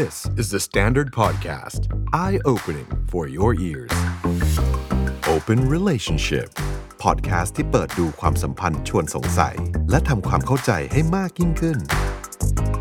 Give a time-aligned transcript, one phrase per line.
[0.00, 1.80] This is the Standard Podcast.
[2.14, 3.92] Eye opening for your ears.
[5.34, 6.48] Open Relationship.
[7.04, 9.56] Podcast ที่เปิดดูความสัมพันธ์ชวนสงสัย
[9.90, 11.78] และทำความเข้าใจให้มากยิ่งขึ้น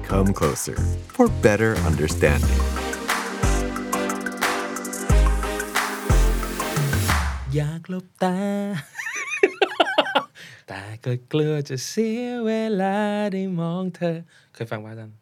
[0.09, 0.77] Come closer
[1.15, 2.61] for better understanding.
[7.55, 8.37] อยากหลบตา
[10.67, 12.51] แต่ก็กลัวจะเสียเว
[12.81, 12.97] ลา
[13.33, 14.17] ได้มองเธอ
[14.53, 15.20] เคยฟังว่าจัน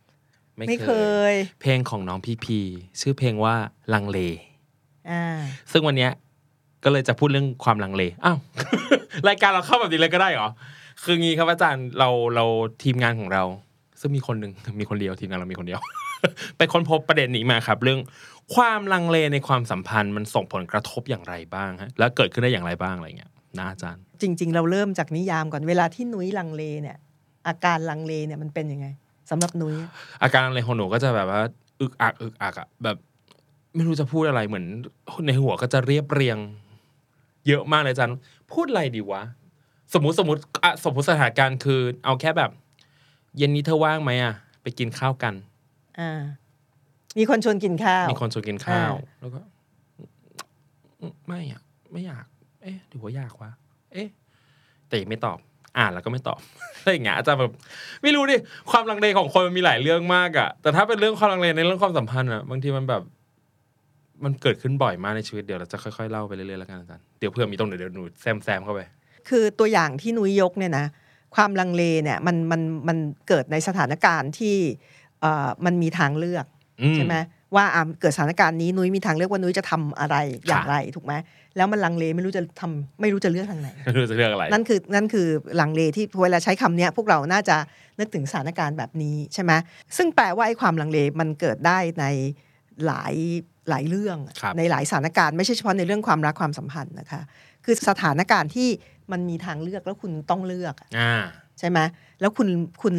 [0.68, 0.92] ไม่เค
[1.32, 2.60] ย เพลงของน้องพีพี
[3.02, 3.56] ชื่อเพลงว่า
[3.94, 4.18] ลังเล
[5.10, 5.24] อ่า
[5.72, 6.12] ซึ่งวันเนี้ย
[6.84, 8.38] ก็เลยจะพูดเรื่องความลังเลอ้าว
[9.28, 10.50] รายการเราเข้าแบบนี้เลยก็ได้เหรอ
[11.04, 12.46] คืองี้ครับอาจารย์เราเรา
[12.84, 13.44] ทีมงานของเรา
[14.00, 15.80] ซึ่งมีคนหนึ่งมีคนเดียวทีมงานเรามีคนเดียว
[16.58, 18.00] ไปค้นพบประเด็นนี้มาครับ เรื่อง
[18.56, 26.98] ความลังเลในความสัมพันธ์มันส่งผลกระทบอย่างไรบ้างฮะแล้วเกิดขึ้นได้อย่างไรบ้างอะไรเงี้ยนะอาจารย์ จริง ๆ เราเริ่มจากนิยามก่อนเวลาที่นุ้ยลังเลเนี่ย
[27.48, 28.88] อาการลังเลเนี่ยมันเป็นยังไง
[29.30, 29.76] สำหรับนุ้ย
[30.24, 31.42] อาการอะไรของหนูก็จะแบบว่า
[31.82, 32.98] อึกอักอึกอักอะแบบ
[33.76, 34.66] ไม่รู้จะพูดอะไรเหมือน
[35.26, 36.38] ในหัวก็จะเรียบเรียง
[37.48, 38.14] เยอะมากเลยอาจัน
[38.52, 39.24] พูดอะไรดีวะ
[39.94, 42.52] สมมติสมมติอะสมมติสถานการณ์คือ เอาแค่แบบ
[43.38, 45.34] เย็นนี้เธอว่างไหมอะไปกินข้าวกัน
[46.00, 46.22] อ่า
[47.18, 49.42] มีคนชวนกินข้าว มีคนชวนกินข้าวอ่าแล้วก็
[51.02, 52.26] อืมไม่อะไม่อยาก
[52.62, 53.52] เอ๊ะหรือว่าอยากวะ
[53.94, 54.08] เอ๊ะ
[54.88, 55.40] แต่ยังไม่ตอบ
[55.78, 56.40] อ่านแล้วก็ไม่ตอบ
[56.80, 57.52] อะไรอย่างเงี้ยอาจารย์แบบ
[58.04, 58.36] ไม่รู้ดิ
[58.72, 63.04] ความลังเลของคนมันมีหลายเรื่องมากอะแต่ถ้าเป็นเรื่องความลังเลในเรื่องความสัมพันธ์อะบางทีมันแบบ
[64.24, 68.82] มันเกิดขึ้นบ่อยมากในชีวิตเดี๋ยวเราจะค่อยๆเล่าไปเรื่อยๆแล้วกันอาจารย์เดี๋ยวเพื่อมีตรงไหนเดี๋ยวหนูแซมแซมๆเข้าไป
[69.30, 70.86] คือตัวอย่างที่นุ้ยยกเนี่ยนะ
[71.36, 72.98] ความลังเลเนี่ยมันมันมัน
[73.28, 74.58] เกิดในสถานการณ์ที่
[75.22, 76.46] เอ่อมันมีทางเลือก
[76.82, 77.16] อืมใช่ไหม
[77.56, 80.16] ว่าอะเกิดสถานการณ์นี้นุ้ยมีทางเลือกว่านุ้ยจะทำอะไร
[80.48, 81.14] อย่างไรถูกไหม
[81.58, 85.28] แล้วมันลังเลไม่รู้จะทำไม่รู้จะเลือกทางไหนไม่รู้จะเรื่องอะไรนั่นคือนั่นคือ
[85.62, 87.58] ลังเลที่เวลาใช้คำเนี้ยพวกเราน่าจะ
[88.00, 89.52] นึกถึงสถานการณ์แบบนี้ใช่ไหม
[89.98, 92.06] ซึ่งแปลว่าไอ้ความลังเลมันเกิดได้ใน
[92.86, 93.14] หลาย
[93.70, 97.22] หลายเรื่องครับในหลายสถานการณ์ไม่ใช่เฉพาะในเรื่องความรักความสัมพันธ์นะคะ
[97.66, 98.70] คือสถานการณ์ที่
[99.12, 101.14] มันมีทางเลือกแล้วคุณต้องเลือกอะอ่า
[101.60, 101.80] ใช่ไหม
[102.20, 102.48] แล้วคุณ
[102.82, 102.94] คุณ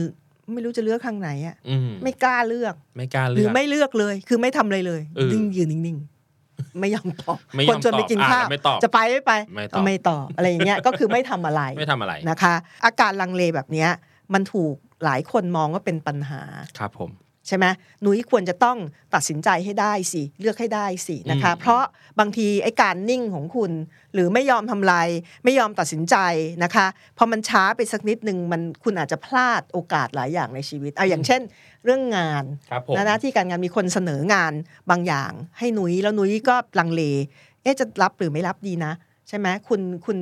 [0.54, 13.90] ไม่รู้จะเลือกทางไหนอะอืมไม่กล้าเลือก ไม่กล้าหเลืรืออกไม่เลือกเลย คือไม่ทำอะไรเลยเออนิ่งยืนนิ่งๆไม่ยอมตอบไม่ยคอมนชวนไปกินตอบข้าวอะไม่ตอบจะไปไม่ไปไม่ตอบก็ไม่ตอบอะไรอย่างเงี้ยก็คือไม่ทำอะไรไม่ทำอะไรนะคะ อาการลังเลแบบเนี้ย
[14.34, 14.74] มันถูก
[15.04, 16.42] หลายคนมองว่าเป็นปัญหา
[16.78, 17.10] ครับผม
[17.46, 17.66] ใช่ไหม
[18.02, 18.78] หนุ้ยควรจะต้อง
[19.14, 21.82] ตัดสินใจให้ได้สิเลือกให้ได้สินะคะอืมเพราะ
[22.20, 23.72] บางทีไอ้การนิ่งของคุณ
[24.14, 25.08] หรือไม่ยอมทำลาย
[25.44, 26.16] ไม่ยอมตัดสินใจ
[26.64, 26.86] นะคะ
[27.18, 31.40] พอมันช้าไปสักนิดหนึ่งมันคุณอาจจะพลาดโอกาสหลายอย่างในชีวิตเอาอย่างเช่น
[31.84, 34.52] เรื่องงานครับผมนะหน้าที่การงานมีคนเสนองาน
[34.90, 37.02] บางอย่าง ให้หนุยแล้วหนุยก็ลังเล
[37.62, 38.92] เอ๊ะจะรับหรือไม่รับดีนะ
[39.28, 40.18] ใช่ไหมคุณคุณ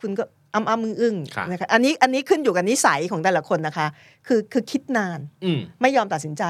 [0.00, 0.24] คุณก็
[0.56, 3.86] อ้ำอ้ำอึ้งอึ้งครับนะคะอันนี้อันนี้ขึ้นอยู่กับนิสัยของแต่ละคนนะคะ
[4.26, 6.44] คือคือคิดนานอืมไม่ยอมตัดสินใจ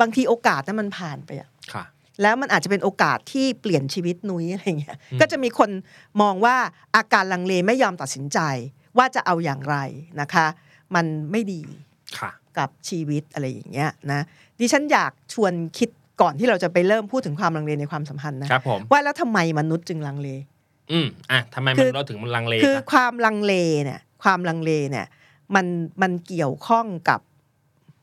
[0.00, 1.84] บางทีโอกาสนั้นมันผ่านไปอะค่ะ
[2.22, 5.70] แล้วมันอาจจะเป็นโอกาสที่เปลี่ยนชีวิตนุ้ยอะไรเงี้ยอืมก็จะมีคน
[6.20, 6.56] มองว่า
[6.96, 8.38] อาการลังเลไม่ยอมตัดสินใจ
[8.98, 9.76] ว่าจะเอาอย่างไร
[10.20, 10.46] นะคะ
[10.94, 11.62] มันไม่ดี
[12.18, 14.20] ค่ะกับชีวิตอะไรอย่างเงี้ยนะ
[14.58, 15.90] ดิฉันอยากชวนคิด
[16.20, 20.28] ก่อนที่เราจะไปเริ่มพูดถึงความลังเลในความสัมพันธ์นะครับผมว่าแล้วทำไมมนุษย์จึงลังเล
[20.92, 23.52] อืมอะทำไมคืมันอเราถึงมันลังเลคือคะความลังเล
[23.84, 25.06] เนี่ย ความลังเลเนี่ย
[25.54, 25.66] มัน
[26.02, 27.20] มันเกี่ยวข้องกับ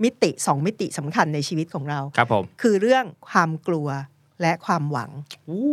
[0.03, 3.88] มิติสองมิติสำคัญในชีวิตของเราครับผมคือเรื่องความกลัว
[4.41, 5.11] และความหวัง
[5.47, 5.63] อู้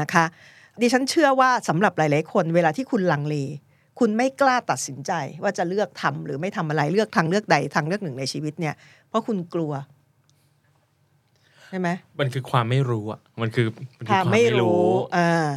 [0.00, 0.24] นะคะ
[0.80, 3.36] ดิฉันเชื่อว่าสำหรับหลาย ๆ คน เวลาที่คุณลังเล
[3.98, 8.74] คุณไม่กล้าตัดสินใจว่าจะเลือกทำหรือไม่ทำอะไรเลือกทางเลือกใดทางเลือกหนึ่งในชีวิตเนี่ย
[9.08, 9.72] เพราะคุณกลัว
[11.70, 11.88] ใช่ไหม
[12.20, 13.66] มันคือความไม่รู้อะมันคือ
[13.98, 14.84] มันคือค่ะไม่รู้
[15.16, 15.48] อ่า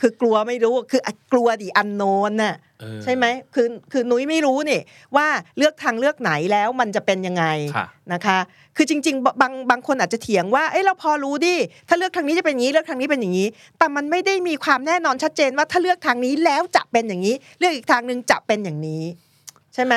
[0.00, 1.00] คือกลัวไม่รู้คือ
[1.32, 4.80] กลัวดิอันโนนน่ะเออใช่ไหมคือคือนุ้ยไม่รู้นี่
[5.16, 7.44] ว่าเลือกทางเลือกไหนแล้วมันจะเป็นยังไง
[7.76, 8.38] ค่ะนะคะ
[8.76, 11.54] คือจริง ๆ บางบางคนอาจจะเถียงว่าเอ้ยเราพอรู้ดิ
[11.88, 19.02] ถ้าเลือกทางนี้จะเป็นอย่างนี้เลือกทางนี้เป็นอย่างนี้ แต่มันไม่ได้มีความแน่นอนชัดเจนว่าถ้าเลือกทางนี้แล้วจะเป็นอย่างนี้ เลือกอีกทางหนึ่งจะเป็นอย่างนี้
[19.74, 19.94] ใช่ไหม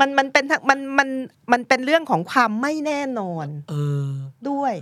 [0.00, 1.08] มันมันเป็นทางมันมัน
[1.52, 3.74] มันเป็นเรื่องของความไม่แน่นอน เอ
[4.08, 4.10] อ
[4.48, 4.74] ด้วย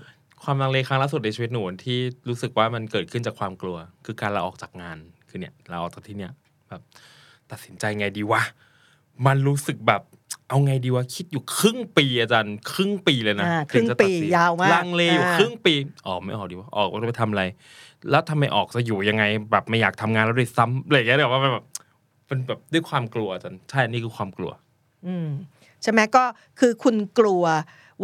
[0.44, 1.99] ความลังเลครั้งล่าสุดในชีวิตหนูที่
[2.29, 4.99] รู้สึกว่ามันเกิดขึ้นจากความกลัว คือการลาออกจากงาน
[5.29, 6.32] คือเนี่ยลาออกจากที่เนี่ย
[6.69, 6.82] แบบ
[7.50, 8.43] ตัดสินใจไงดีวะ
[9.26, 10.02] มันรู้สึกแบบ
[10.49, 15.75] เอาไงดีวะคิดอยู่ครึ่งปีอาจารย์ครึ่งปีเลยนะอ่าถึงจะตัดสินครึ่งปียาวมากลังเลอยู่อ่าครึ่งปี
[16.06, 17.44] ออกไม่ออกดีวะออกว่าจะไปทำอะไร
[18.11, 21.64] แล้วทำไมออกจะอยู่ยังไงแบบไม่อยากทำงานแล้วด้วยซ้ำอะไรอย่างเงี้ยเดี๋ยวว่าแบบ
[22.26, 24.52] เป็นแบบด้วยความกลัวอาจารย์ใช่อันนี่คือความกลัว
[25.06, 25.29] อืม
[25.82, 26.25] ใช่ไหมก็
[26.61, 27.44] คือคุณกลัว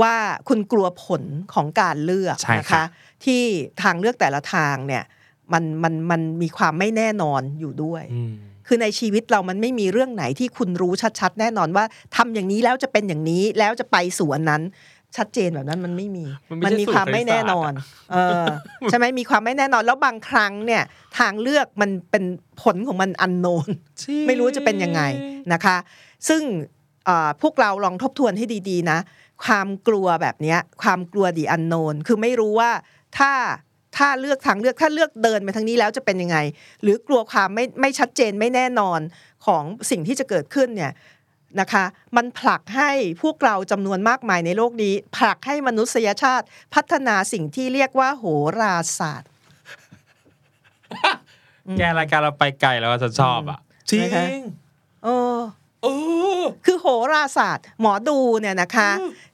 [0.00, 0.14] ว่า
[0.48, 1.22] คุณกลัวผล
[1.54, 2.86] ของการเลือกใช่นะครัคะบ
[3.24, 3.42] ที่
[3.82, 5.04] ทางเลือกแต่ละทางเนี่ย
[5.52, 8.32] มันมันมันมีความไม่แน่นอนอยู่ด้วยอืม
[8.66, 11.84] คือในชีวิตเรามันไม่มีเรื่องไหนที่คุณรู้ชัด ๆ แน่นอนว่า
[12.16, 14.62] ทำอย่างนี้แล้วจะเป็นอย่างนี้แล้วจะไปสู่อันนั้น
[15.16, 18.46] ชัดเจนแบบนั้นมันไม่มี มันไม่ใช่มีความไม่แน่นอนสูตรคณิตศาสตร์เออ
[18.90, 20.82] ใช่ไหมมีความไม่แน่นอนแล้วบางครั้งเนี่ย
[21.18, 22.24] ทางเลือกมันเป็น
[22.62, 23.68] ผลของมันอันโนน
[24.26, 25.02] ไม่รู้จะเป็นยังไง
[25.52, 25.76] นะคะ
[26.28, 26.42] ซึ่ง
[27.04, 28.98] เอ่อพวกเราลองทบทวนให้ดีๆนะ
[29.44, 32.70] ความกลัวแบบเนี้ยความกลัวดีอันโนนคือไม่รู้ว่า
[33.18, 33.32] ถ้า
[33.96, 36.38] ถ้าเลือกทางเลือกถ้าเลือกเดินไปทางนี้แล้วจะเป็นยังไง
[36.82, 39.00] หรือกลัวความไม่ไม่ชัดเจนไม่แน่นอน
[39.46, 40.92] ของสิ่งที่จะเกิดขึ้นเนี่ย
[41.60, 41.84] นะคะ
[42.16, 42.90] มันผลักให้
[43.22, 48.24] พวกเราจำนวนมากมายในโลกนี้ ผลักให้มนุษยชาติพัฒนาสิ่งที่เรียกว่าโห
[48.60, 49.28] ราศาสตร์
[51.78, 53.58] แกรายการเราไปไกลแล้วอะฉันชอบอะ
[53.90, 54.24] จริงนะคะ
[55.04, 55.36] เออ
[55.82, 55.88] เอ
[56.40, 58.90] อคือโหราศาสตร์ หมอดูเนี่ยนะคะ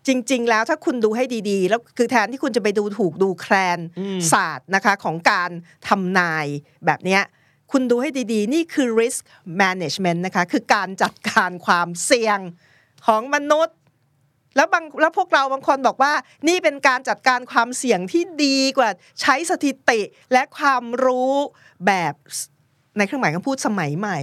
[0.07, 5.51] จริง ๆ แล้วถ้าคุณดูให้ดีๆ แล้วคือแทนที่คุณจะไปดูถูกดูแคลนอืมศาสตร์นะคะของการ
[5.89, 6.47] ทำนาย
[6.87, 7.23] แบบเนี้ย
[7.73, 9.21] คุณดูให้ดีๆ นี่คือ risk
[9.63, 12.39] management นะคะ คือการจัดการความเสี่ยง
[13.07, 13.77] ของมนุษย์
[14.57, 16.13] แล้วบางแล้วพวกเราบางคนบอกว่า
[16.49, 18.91] นี่เป็นการจัดการความเสี่ยงที่ดีกว่า
[19.21, 20.01] ใช้สถิติ
[20.33, 21.35] และความรู้
[21.87, 22.15] แบบ
[22.99, 24.19] ในเครื่องหมายคำพูดสมัยใหม่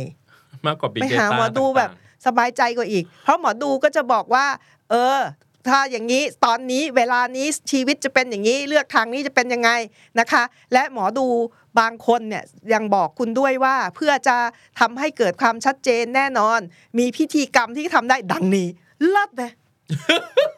[0.68, 1.90] มากกว่าบิ๊กไปเดหาต้าหมอดูแบบ
[2.26, 4.46] สบายใจกว่าอีก เพราะหมอดูก็จะบอกว่า
[4.92, 5.20] เออ
[5.68, 9.70] ถ้าอย่างนี้ตอนนี้เวลานี้ชีวิตจะเป็นอย่างนี้เลือกทางนี้จะเป็นยังไง
[10.20, 10.44] นะคะ
[10.74, 11.28] และหมอดู
[11.80, 12.44] บางคนเนี่ย
[12.74, 14.38] ยังบอกคุณด้วยว่าเพื่อจะ
[14.80, 16.60] ทำให้เกิดความชัดเจนแน่นอน
[16.98, 18.68] มีพิธีกรรมที่ทำได้ดังนี้
[19.10, 19.52] เลิศเลย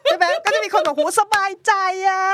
[0.04, 1.72] ใช่ไหมก็จะมีคนบอกโหสบายใจ
[2.08, 2.24] อะ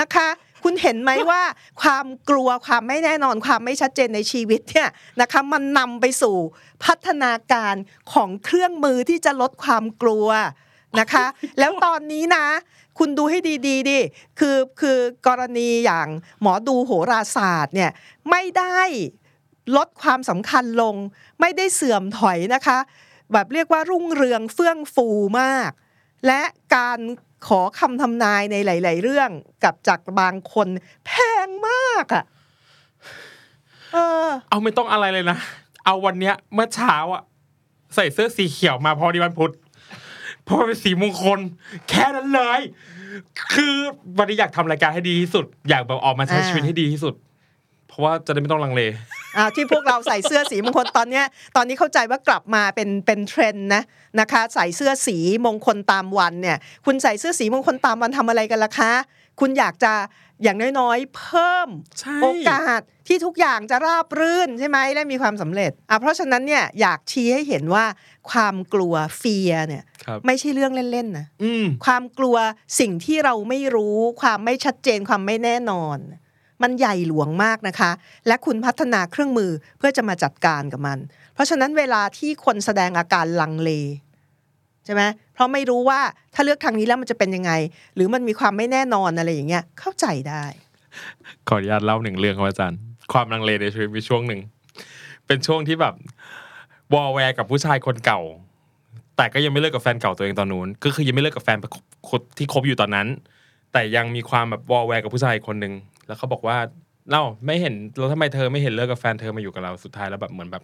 [0.00, 0.28] นะคะ
[0.64, 1.42] คุณเห็นไหมว่า
[1.82, 4.88] ความกลัวความไม่แน่นอนความไม่ชัดเจนในชีวิตเนี่ย
[5.20, 6.36] นะคะมันนำไปสู่
[6.84, 7.74] พัฒนาการ
[8.12, 10.28] ของเครื่องมือที่จะลดความกลัว
[11.00, 11.26] นะคะ
[11.58, 12.46] แล้วตอนนี้นะ
[12.98, 14.00] คุณดูให้ดีๆดิ
[14.38, 16.08] คือคือกรณีอย่าง
[16.40, 17.90] หมอดูโหราศาสตร์เนี่ย
[18.30, 18.80] ไม่ได้
[19.76, 20.94] ลดความสำคัญลง
[21.40, 22.78] ไม่ได้เสื่อมถอยนะคะ
[23.32, 25.08] แบบเรียกว่ารุ่งเรืองเฟื่องฟู
[25.40, 25.70] มาก
[26.26, 26.42] และ
[26.76, 26.98] การ
[27.46, 29.30] ขอคำทำนายในหลาย ๆ เรื่อง
[29.64, 30.68] กับจากบางคน
[31.06, 31.10] แพ
[31.46, 32.24] งมากอะ่ะ
[33.92, 33.96] เอ
[34.26, 35.38] อ เอาไม่ต้องอะไรเลยนะ
[35.88, 37.22] เอาวันเนี้ย เมื่อเช้าอะ
[37.94, 39.52] ใส่เสื้อสีเขียวมาพอดีวันพุธ
[40.44, 41.38] เพราะมันเป็นสีมงคล
[41.90, 42.60] แค่นั้นเลย
[43.52, 43.74] คือ
[44.18, 47.14] วันนี้อยากทำรายการให้ดีที่สุด อยากแบบออกมาใช้ชีวิตให้ดีที่สุด
[47.88, 48.82] เพราะว่าจะได้ไม่ต้องลังเล
[49.54, 51.24] ที่พวกเราใส่เสื้อสีมงคลตอนเนี้ย
[51.56, 53.82] ตอนนี้เข้าใจว่ากลับมาเป็นเป็นเทรนด์นะ
[54.20, 55.16] นะคะใส่เสื้อสี
[55.46, 58.92] มงคลตามวันเนี่ยคุณใส่เสื้อสีมงคลตามวันทำอะไรกันล่ะคะ
[59.40, 59.92] คุณอยากจะ
[60.42, 61.68] อย่างน้อยๆ เพิ่ม
[62.00, 67.84] ใช่โอกาสที่ทุกอย่างจะราบรื่นใช่ไหมและมีความสำเร็จอะเพราะฉะนั้นเนี่ยอยากชี้ให้เห็นว่า
[68.30, 72.36] ความกลัวเฟียเนี่ยครับไม่ใช่เรื่องเล่นๆนะอืมความกลัว
[72.80, 75.98] สิ่งที่เราไม่รู้ ความไม่ชัดเจนความไม่แน่นอน
[76.62, 77.90] มันใหญ่หลวงมากนะคะ
[78.26, 80.98] และคุณพัฒนาเครื่องมือเพื่อจะมาจัดการกับมัน
[81.34, 83.70] เพราะฉะนั้นเวลาที่คนแสดงอาการลังเล
[84.84, 85.02] ใช่ไหม
[85.34, 86.00] เพราะไม่รู้ว่า
[86.34, 87.52] ถ้าเลือกทางนี้แล้วมันจะเป็นยังไง
[87.94, 90.44] หรือมันมีความไม่แน่นอนอะไรอย่างเงี้ยเข้าใจได้
[91.48, 92.78] ขออนุญาตเล่าหนึ่งเรื่องครับอาจารย์
[93.12, 94.40] ความลังเลในชีวิตมีช่วงหนึ่ง
[95.26, 95.94] เป็นช่วงที่แบบ
[96.94, 98.20] วอลแวร์กับผู้ชายคนเก่า
[99.16, 101.58] แต่ก็ยังไม่เลิกกับแฟนเก่าตัวเองตอนนู้นก็คือยังไม่เลิกกับแฟน
[102.38, 103.06] ที่คบอยู่ตอนนั้น
[103.72, 105.74] แต่ยังมีความแบบวอลแวร์กับผู้ชายคนหนึ่ง
[106.08, 106.56] แล้วเขาบอกว่า
[107.10, 110.62] เล่าไม่เห็นแล้วทำไมเธอไม่เห็นเลิกกับแฟนเธอมาอยู่กับเราสุดท้ายแล้วแบบเหมือนแบบ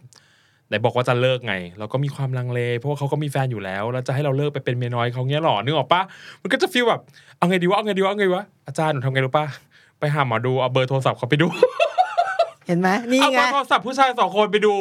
[0.69, 6.03] ไหนบอกว่าจะเลิกไง เราก็มีความลังเล เพราะว่าเขาก็มีแฟนอยู่แล้ว แล้วจะให้เราเลิกไปเป็นเมียน้อยเขาเงี้ยหรอนึกออกปะ
[6.43, 7.01] มันก็จะฟีลแบบ
[7.39, 9.47] เอาไงดีวะเอาไงดีวะเอาไงดีวะอาจารย์หนูทำไงรู้ปะ
[9.99, 11.47] ไปหาหมอดูเอาเบอร์โทรศัพท์เขาไปดู
[12.67, 14.75] เห็นไหมนี่เอาไงเบอร์โทรศัพท์ผู้ชายสองคนไปดู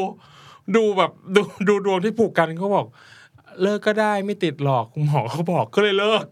[0.75, 2.85] ดูแบบดูดูดวงที่ผูกกันเขาบอก
[3.61, 6.25] เลิกก็ได้ไม่ติดหรอกหมอเขาบอกก็เลยเลิก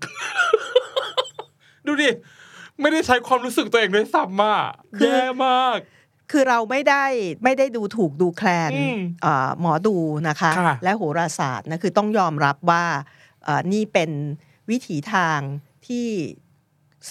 [1.86, 2.10] ดูดิ
[2.82, 4.60] ไม่ได้ใช้ความรู้สึกตัวเองด้วยซ้ำอะ
[5.00, 5.78] แย่มาก
[6.32, 7.06] คือเราไม่ได้
[7.44, 9.96] ไม่ได้ดูถูกดูแคลนอืมเอ่อหมอดู
[10.30, 12.86] นะคะค่ะและโหราศาสตร์นะคือต้องยอมรับว่า
[13.44, 14.12] เอ่อนี่เป็น
[14.70, 15.40] วิถีทาง
[15.88, 16.08] ที่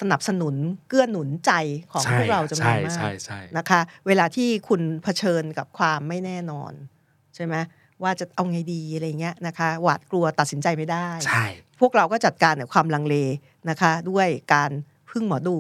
[0.01, 0.55] สนับสนุน
[0.89, 1.53] เกื้อหนุนใจ
[1.93, 6.73] ของพวกเราจำนวนใช่มากใช่ใช่นะคะ เวลาที่คุณเผชิญกับความไม่แน่นอน
[7.35, 7.55] ใช่ไหม
[8.03, 11.45] ว่าจะเอาไงดีอะไรเงี้ยนะคะ หวาดกลัวตัดสินใจไม่ได้ใช่
[11.81, 13.17] พวกเราก็จัดการกับความลังเล
[13.71, 14.71] นะคะ ด้วยการ
[15.11, 15.57] พึ่งหมอดู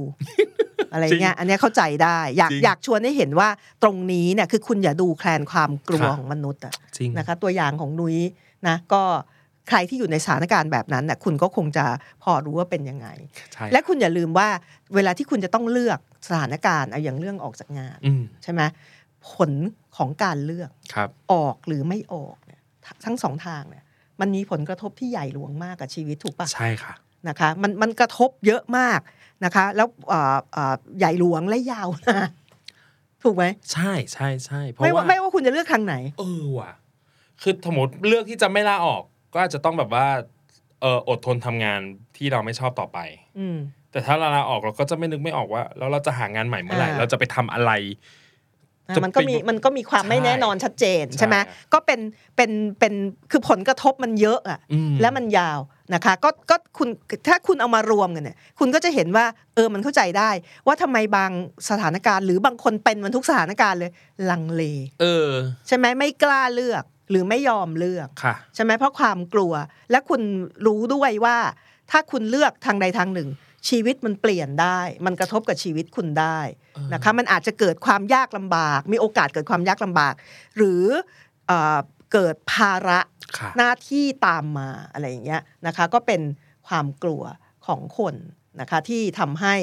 [0.92, 3.48] อะไรเงี้ย อันเนี้ยเข้าใจได้ อยากอยากชวนให้เห็นว่า
[3.82, 8.16] ตรงนี้เนี่ยคือคุณอย่าดูแคลนความกลัวของมนุษย์อะจริงนะคะ ตัวอย่างของนุ้ย
[8.68, 9.02] นะก็
[9.68, 11.84] ใครที่อยู่ในสถานการณ์แบบนั้นน่ะคุณก็คงจะ
[12.22, 13.08] พอรู้ว่าเป็นยังไง
[13.52, 14.48] ใช่และคุณอย่าลืมว่า
[14.94, 18.62] เวลาที่คุณจะต้องเลือกสถานการณ์เอาอย่างเรื่องออกจากงานอืมใช่ไหม
[19.30, 19.50] ผล
[19.96, 22.60] ของการเลือกครับออกหรือไม่ออกเนี่ย
[23.04, 23.84] ทั้งสองทางเนี่ย
[24.20, 26.92] มันมีผลกระทบที่ใหญ่หลวงมากกับชีวิตถูกปะใช่ค่ะ
[27.28, 29.00] นะคะมันมันกระทบเยอะมาก
[29.44, 32.30] นะคะแล้วเอ่อเอ่อใหญ่หลวงและยาวนาน
[33.22, 36.70] ถูกไหมใช่ใช่ใช่เพราะไม่ว่าว่าไม่ว่าคุณจะเลือกทางไหน เออว่ะ
[37.42, 40.06] คือสมมติเลือกที่จะไม่ลาออก ก็อาจจะต้องแบบว่า
[40.80, 41.80] เอออดทนทำงาน
[42.16, 42.98] ที่เราไม่ชอบต่อไป
[43.38, 43.58] อืม
[43.92, 47.72] แต่ถ้าเราลาออกเราก็จะไม่นึกไม่ออกว่า แล้วเราจะหางานใหม่เมื่อไหร่อ่าเราจะไปทำอะไร
[48.88, 51.36] อะจะมันก็มีไปมันก็มีความไม่ใช่แน่นอนชัดเจนใช่ใช่ไหม
[51.72, 52.00] ก็เป็น
[52.36, 52.94] เป็นเป็น
[53.30, 55.58] คือผลกระทบมันเยอะอะอืมและมันยาว
[55.94, 56.88] นะคะก็ก็คุณ
[57.28, 60.30] ถ้าคุณเอามารวมกันเนี่ยคุณก็จะเห็นว่าเออมันเข้าใจได้
[60.66, 61.30] ว่าทำไมบาง
[61.70, 63.90] สถานการณ์ หรือบางคนเป็นมันทุกสถานการณ์เลย
[64.30, 64.62] ลังเล
[65.00, 65.30] เออ
[65.66, 69.52] ใช่ไหมไม่กล้าเลือกหรือไม่ยอมเลือกค่ะใช่ไหมเพราะความกลัว
[69.90, 70.22] และคุณ
[70.66, 71.38] รู้ด้วยว่า
[71.90, 73.28] ถ้าคุณเลือกทางใดทางหนึ่ง
[73.68, 76.38] ชีวิตมันเปลี่ยนได้ มันกระทบกับชีวิตคุณได้
[76.92, 80.14] นะคะมันอาจจะเกิดความยากลำบาก มีโอกาสเกิดความยากลำบาก
[80.56, 80.84] หรือ
[82.12, 83.00] เอ่อเกิดภาระ
[83.38, 86.20] ค่ะหน้าที่ตามมาอะไรอย่างเงี้ยนะคะก็เป็น
[86.68, 87.22] ความกลัว
[87.66, 88.14] ของคน
[88.60, 89.54] นะคะที่ทำให้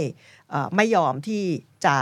[0.50, 1.44] เอ่อไม่ยอมที่
[1.86, 1.96] จะ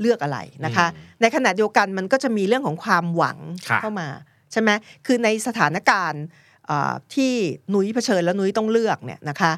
[0.00, 3.38] เลือกอะไรนะคะอืมในขณะเดียวกันมันก็จะมีเรื่องของความหวัง
[3.68, 4.08] ค่ะเข้ามา
[4.52, 4.70] ใช่ไหม
[5.06, 6.22] คือในสถานการณ์
[6.66, 7.32] เอ่อที่
[7.74, 9.52] นุ้ยเผชิญแล้วนุ้ยต้องเลือกเนี่ยนะคะ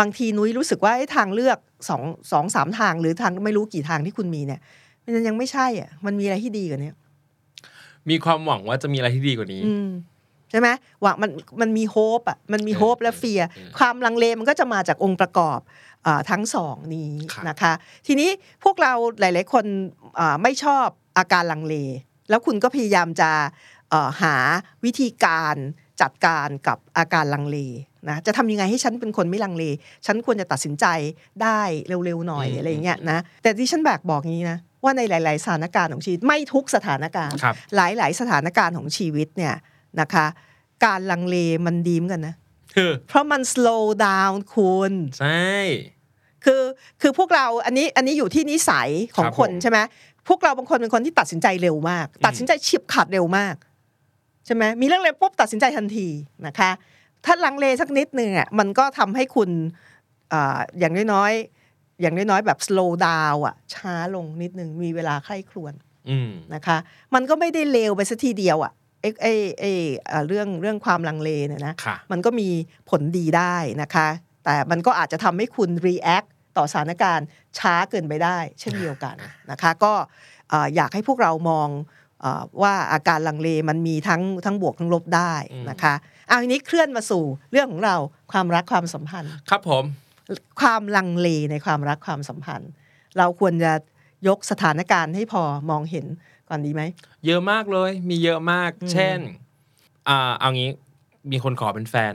[0.00, 1.58] บางทีนุ้ยรู้สึกว่าไอ้ทางเลือก
[1.88, 4.60] สองสองสามทางหรือทางไม่รู้กี่ทางที่คุณมีเนี่ย
[5.04, 6.92] มันยังไม่ใช่อะมันมีอะไรที่ดีกว่านี้
[8.10, 9.88] มีความหวังว่าจะมีอะไรที่ดีกว่านี้อืม
[10.50, 10.68] ใช่ไหม
[11.02, 11.30] หวังมัน
[11.60, 15.60] มันมีโฮปอะมันมีเออโฮปและเฟียเออความลังเลมันก็จะมาจากองค์ประกอบ
[16.06, 17.72] อาทั้งสองนี้ครับนะคะ
[18.06, 18.30] ทีนี้
[18.64, 19.64] พวกเราหลาย ๆ คน
[20.20, 20.86] อ่าไม่ชอบ
[21.18, 21.74] อาการลังเล
[22.30, 23.30] แล้วคุณก็พยายามจะ
[23.90, 24.34] เอ่อหา
[24.84, 25.56] วิธีการ
[26.00, 27.58] จัดการกับอาการลังเล
[28.08, 29.64] นะจะทำยังไงให้ฉันเป็นคนไม่ลังเล
[30.06, 30.86] ฉันควรจะตัดสินใจ
[31.42, 31.60] ได้
[32.04, 39.54] เร็วๆหน่อยอืมอะไรอย่างเงี้ยนะแต่ที่ฉันแบกบอกงี้นะ ว่าในหลาย ๆ สถานการณ์ของชีวิต ไม่ทุกสถานการณ์ครับหลาย ๆ สถานการณ์ของชีวิตเนี่ย
[40.00, 40.26] นะคะ
[40.84, 41.36] การลังเล
[41.66, 42.34] มันดีเหมอนกันนะ
[42.74, 45.56] เออเพราะมัน slow down คุณใช่
[46.44, 46.62] คือ
[47.00, 49.78] คือพวกเราอันนี้อันนี้อยู่ที่นิสัยของครับคนผมใช่ไหม
[50.28, 53.54] พวกเราบางคนเป็นคนที่ตัดสินใจเร็วมาก ตัดสินใจเฉียบขาดเร็วมาก
[54.46, 56.08] ใช่ไหมมีเรื่องอะไรปุ๊บตัดสินใจทันที
[56.46, 56.70] นะคะ
[57.24, 59.50] ถ้าลังเลสักนิดนึงอะมันก็ทำให้คุณ
[60.32, 61.51] อ่าอย่างน้อยๆ
[62.02, 65.74] อย่างน้อยๆแบบ slow down อะ ช้าลงนิดนึงมีเวลาใคร่ครวญ
[66.10, 66.76] อืมนะคะ
[67.14, 69.72] มันก็ไม่ได้เลวไปสัทีเดียวอะ่ะไอ้ไอ้ไอ้
[70.08, 72.48] เอ่อเรื่องเรื่องความลังเลเนี่ยนะค่ะมันก็มี
[72.90, 74.08] ผลดีได้นะคะ
[74.44, 77.26] แต่มันก็อาจจะทำให้คุณ react ต่อสถานการณ์
[77.58, 79.16] ช้าเกินไปได้ เช่นเดียวกัน
[79.50, 79.92] นะคะ ก็
[80.50, 81.68] เอ่ออยากให้พวกเรามอง
[82.20, 85.32] เออว่าอาการลังเลมันมีทั้งทั้งบวกทั้งลบได้
[85.70, 85.94] นะคะ
[86.26, 87.96] เอาทีนี้เคลื่อนมาสู่เรื่องของเรา
[88.32, 89.84] ความรักความสัมพันธ์ ครับผม
[90.60, 92.70] ความลังเลในความรักความสัมพันธ์
[93.18, 93.72] เราควรจะ
[94.28, 96.06] ยกสถานการณ์ให้พอมองเห็น
[96.48, 96.82] ก่อนดีไหม
[97.26, 99.18] เยอะมากเลย มีเยอะมาก เช่น
[100.08, 100.70] อ่าเอางี้
[101.32, 102.14] มีคนขอเป็นแฟน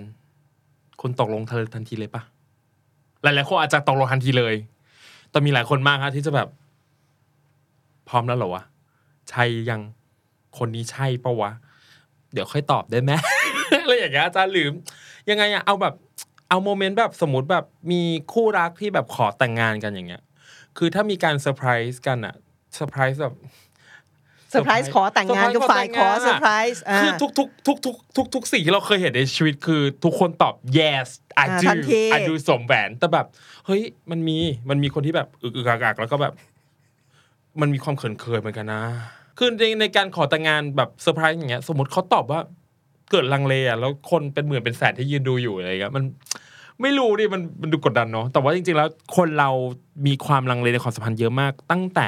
[1.02, 1.44] คุณตกลง
[1.74, 2.22] ทันทีเลยปะ
[3.24, 4.56] หลายๆคนอาจจะตกลงทันทีเลย
[5.32, 6.48] แต่มีหลายคนมากครับที่จะแบบ
[8.10, 8.64] พร้อมแล้วเหรอวะ
[9.30, 9.82] ใช่ยัง
[10.58, 11.52] คนนี้ใช่ปะวะ
[12.34, 13.12] เดี๋ยวค่อยตอบได้ไหม
[13.82, 14.68] อะไรอย่างเงี้ยอาจารย์หรือ
[15.30, 15.94] ยังไงอะเอาแบบ
[16.50, 18.02] เอา moment แบบสมมติแบบมี
[18.34, 20.24] คู่รักที่แบบขอแต่งงานกันอย่างเงี้ย
[20.78, 22.36] คือถ้ามีการเซอร์ไพรส์กันอะ
[22.76, 23.36] เซอร์ไพรส์แบบ
[24.52, 31.08] เซอร์ไพรส์ขอแต่งงานก็ฝ่ายขอเซอร์ไพรส์อ่าคือทุกทุกทุกทุกทุกทุกสิ่งที่เราเคยเห็นในชีวิตคือทุกคนตอบ yes
[31.44, 33.26] I อ่า do ทันที I do สวมแหวนแต่แบบ
[33.66, 34.38] เฮ้ยมันมี
[34.70, 36.34] มันมีคนที่แบบอึกอึกอักอักแล้วก็แบบ
[37.62, 38.84] มันมีความเขินเขินเหมือนกันนะ
[39.38, 42.42] คือในในการขอแต่งงานแบบเซอร์ไพรส์อย่างเงี้ย สมมติเขาตอบว่า
[43.12, 46.04] เกิดลังเลอะแล้วคนเป็นหมื่นเป็นแสนที่ยืนดูอยู่อะไรเงี้ยมัน
[46.82, 49.50] ไม่รู้ดิมันมันดูกดดันเนาะแต่ว่าจริงๆแล้วคนเรา
[50.08, 52.08] มีความลังเลในความสัมพันธ์เยอะมาก ตั้งแต่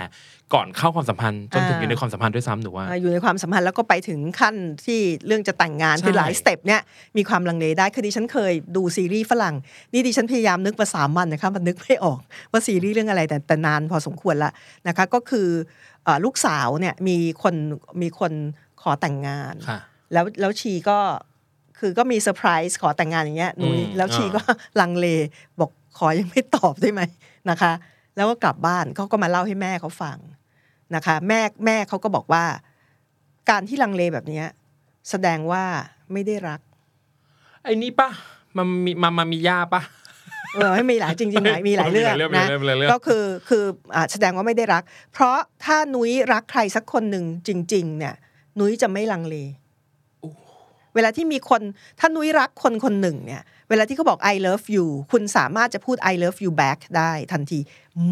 [0.53, 6.82] ก่อนเข้าความสัมพันธ์จนถึงอ่าอยู่ในความสัมพันธ์ด้วยซ้ำหนูว่าอ่าอยู่ในความสัมพันธ์แล้วก็ไปถึงขั้นที่เรื่องจะแต่งงานใช่คือหลาย step เนี่ย
[7.18, 9.56] มีความลังเลได้คือดิฉันเคยดูซีรีส์ฝรั่ง
[9.94, 12.20] นี่ดิฉันพยายามนึกมาสามวันนะคะมันนึกไม่ออก
[12.51, 14.51] ว่าซีรีส์เรื่องอะไรแต่แต่นานพอสมควรละ
[14.88, 15.48] นะคะก็คือ
[16.03, 17.56] เอ่อลูกสาวเนี่ยมีคน
[18.01, 18.32] มีคน
[18.82, 19.79] ขอแต่งงานค่ะ
[20.13, 20.99] แล้วแล้วชีก็
[21.79, 24.41] คือก็มีเซอร์ไพรส์ขอแต่งงานอย่างเงี้ยหนุยอืมแล้วชีอ่าก็
[24.81, 25.07] ลังเล
[25.59, 27.01] บอกขอยังไม่ตอบได้ไหม
[27.49, 27.71] นะคะ
[28.15, 30.17] แล้วก็กลับบ้านเขาก็มาเล่าให้แม่เขาฟัง
[30.95, 32.43] นะคะ แม่แม่เขาก็บอกว่า
[33.49, 34.45] การที่ลังเลแบบเนี้ย
[35.09, 35.63] แสดงว่า
[36.11, 36.59] ไม่ได้รัก
[37.63, 38.09] ไอ้นี่ปะ
[38.57, 39.81] มันมีมามามีย่าปะ
[40.55, 43.63] เออให้มีหลายจริงๆหลายมีหลายเรื่องมีหลายเรื่องนะมีหลายเรื่องมีหลายเรื่องก็คือคือ
[43.95, 48.15] อ่าแสดงว่าไม่ได้รัก เพราะถ้านุ้ยรักใครสักคนหนึ่งจริง ๆ เนี่ย
[48.59, 49.35] นุ้ยจะไม่ลังเล
[50.96, 51.62] เวลาที่มีคน
[52.00, 57.60] ถ้านุ้ยรักคนคนหนึ่งเนี่ยเวลาที่เขาบอก I love you คุณสามารถจะพูด I love you back ได้ทันที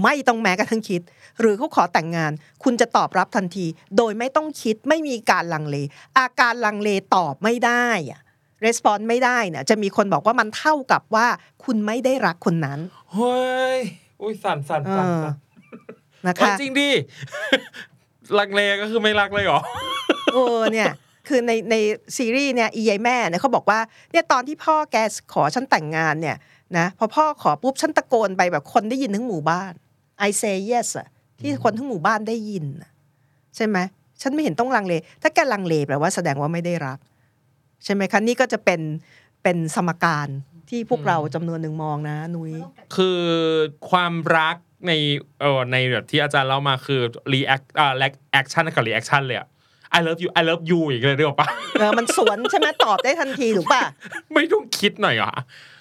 [0.03, 1.01] ไม่ต้องแม้กระทั่งคิด
[1.39, 2.31] หรือเขาขอแต่งงาน
[2.63, 3.65] คุณจะตอบรับทันที
[3.97, 5.77] โดยไม่ต้องคิดไม่มีการลังเล
[6.17, 8.21] อาการลังเลตอบไม่ได้อะ
[8.65, 11.27] response ไม่ได้เนี่ยจะมีคนบอกว่ามันเท่ากับว่า
[11.63, 12.79] คุณไม่ได้รักคนนั้น
[13.13, 13.37] เฮ้
[13.75, 13.79] ย
[14.21, 15.35] อุ้ยสั่นสั่นสั่นเออสั่น
[16.25, 16.89] นะเอ้ยคะจริงดิ
[18.39, 19.59] ลังเลก็คือไม่รักเลยเหรอ
[20.33, 20.91] เออเนี่ย
[21.27, 21.75] คือในใน
[22.17, 23.79] ซีรีส์เนี่ยอียายแม่เนี่ยเขาบอกว่า
[24.11, 24.95] เนี่ยตอนที่พ่อแก
[25.33, 26.37] ขอฉันแต่งงานเนี่ย
[26.77, 29.73] นะพอพ่อขอปุ๊บฉันตะโกนไปแบบคนได้ยินทั้งหมู่บ้าน
[30.27, 31.07] I say yes อะ
[31.39, 32.91] ที่คนทั้งหมู่บ้านได้ยินน่ะ
[33.55, 33.77] ใช่ไหม
[34.21, 36.99] ฉันไม่เห็นต้องลังเล ถ้าแกลังเลแปลว่าแสดงว่าไม่ได้รัก
[37.83, 38.81] ใช่ไหมคะนี่ก็จะเป็น
[39.43, 40.27] เป็นสมการ
[40.69, 42.53] ที่พวกเราจำนวนหนึ่งมองนะ นุ้ย
[42.95, 43.19] คือ
[43.89, 44.55] ความรัก
[44.87, 44.91] ใน
[45.41, 47.01] เออในแบบที่อาจารย์เล่ามาคือ
[47.33, 47.93] react อ่า
[48.39, 49.47] action กับ reaction เลยอะ
[49.97, 51.47] I love you I love you อีกเลยเรียกว่าปะ
[51.79, 53.81] เออมันสวนใช่ไหมตอบได้ทันทีถูกป่ะ
[54.33, 55.31] ไม่ต้องคิดหน่อยเหรอ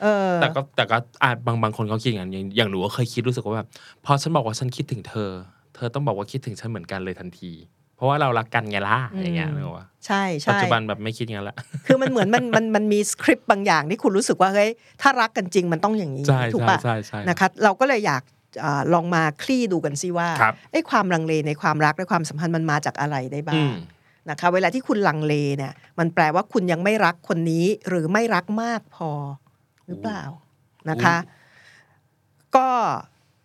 [0.03, 3.69] เออแต่ก็แต่ก็อาจบางบางคนเขาคิดอย่างนั้นอย่างอย่างหนูก็เคยคิดรู้สึกว่าแบบ
[4.05, 5.31] พอฉันบอกว่าฉันคิดถึงเธอ
[5.75, 7.53] เธอต้องบอกว่าคิดถึงฉันเหมือนกันเลยทันที
[7.97, 11.57] เพราะว่าเรารักกันไงล่ะอย่างเงี้ยนึกว่าใช่ปัจใช่จุบันแบบไม่คิดอย่างนั้นละ
[11.87, 14.71] คือมันเหมือนมันมันมันมีสคริปต์บางอย่างที่คุณรู้สึกว่าเฮ้ย
[15.03, 18.23] ถ้ารักกันจริงมันต้องอย่างนี้ใช่ถูกใช่ป่ะใช่ใช่นะคะเราก็เลยอยาก
[18.65, 23.75] อ่าลองมาคลี่ดูกันซิว่าครับไอ้ความลังเลในความรักและความสัมพันธ์มันมาจากอะไรได้บ้าอืงม
[24.31, 29.11] นะคะเวลาที่คุณลังเลเนี่ย มันแปลว่าคุณยังไม่รักคนนี้หรือไม่รักมากพอ
[29.87, 30.23] หรือเปล่า
[30.91, 31.17] นะคะ
[32.57, 32.69] ก็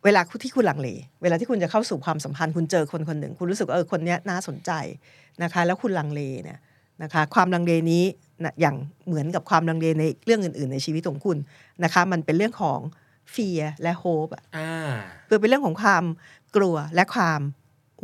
[0.04, 0.90] เวลาที่คุณลังเล
[1.22, 4.72] เวลาที่คุณจะเข้าสู่ความสัมพันธ์คุณเจอคนคนหนึ่ง คุณรู้สึกว่าเออคนเนี้ยน่าสนใจ
[5.44, 6.60] นะคะ แล้วคุณลังเลเนี่ย
[7.04, 8.04] นะคะ ความลังเลนี้
[8.44, 8.76] นะอย่าง
[9.08, 11.38] เหมือนกับความลังเลในเรื่องอื่น ๆ ในชีวิตของคุณ
[11.84, 12.80] นะคะ มันเป็นเรื่องของ
[13.34, 14.92] fear และ hope อะอ่า
[15.30, 16.04] คือเป็นเรื่องของความ
[16.56, 17.42] กลัวและความ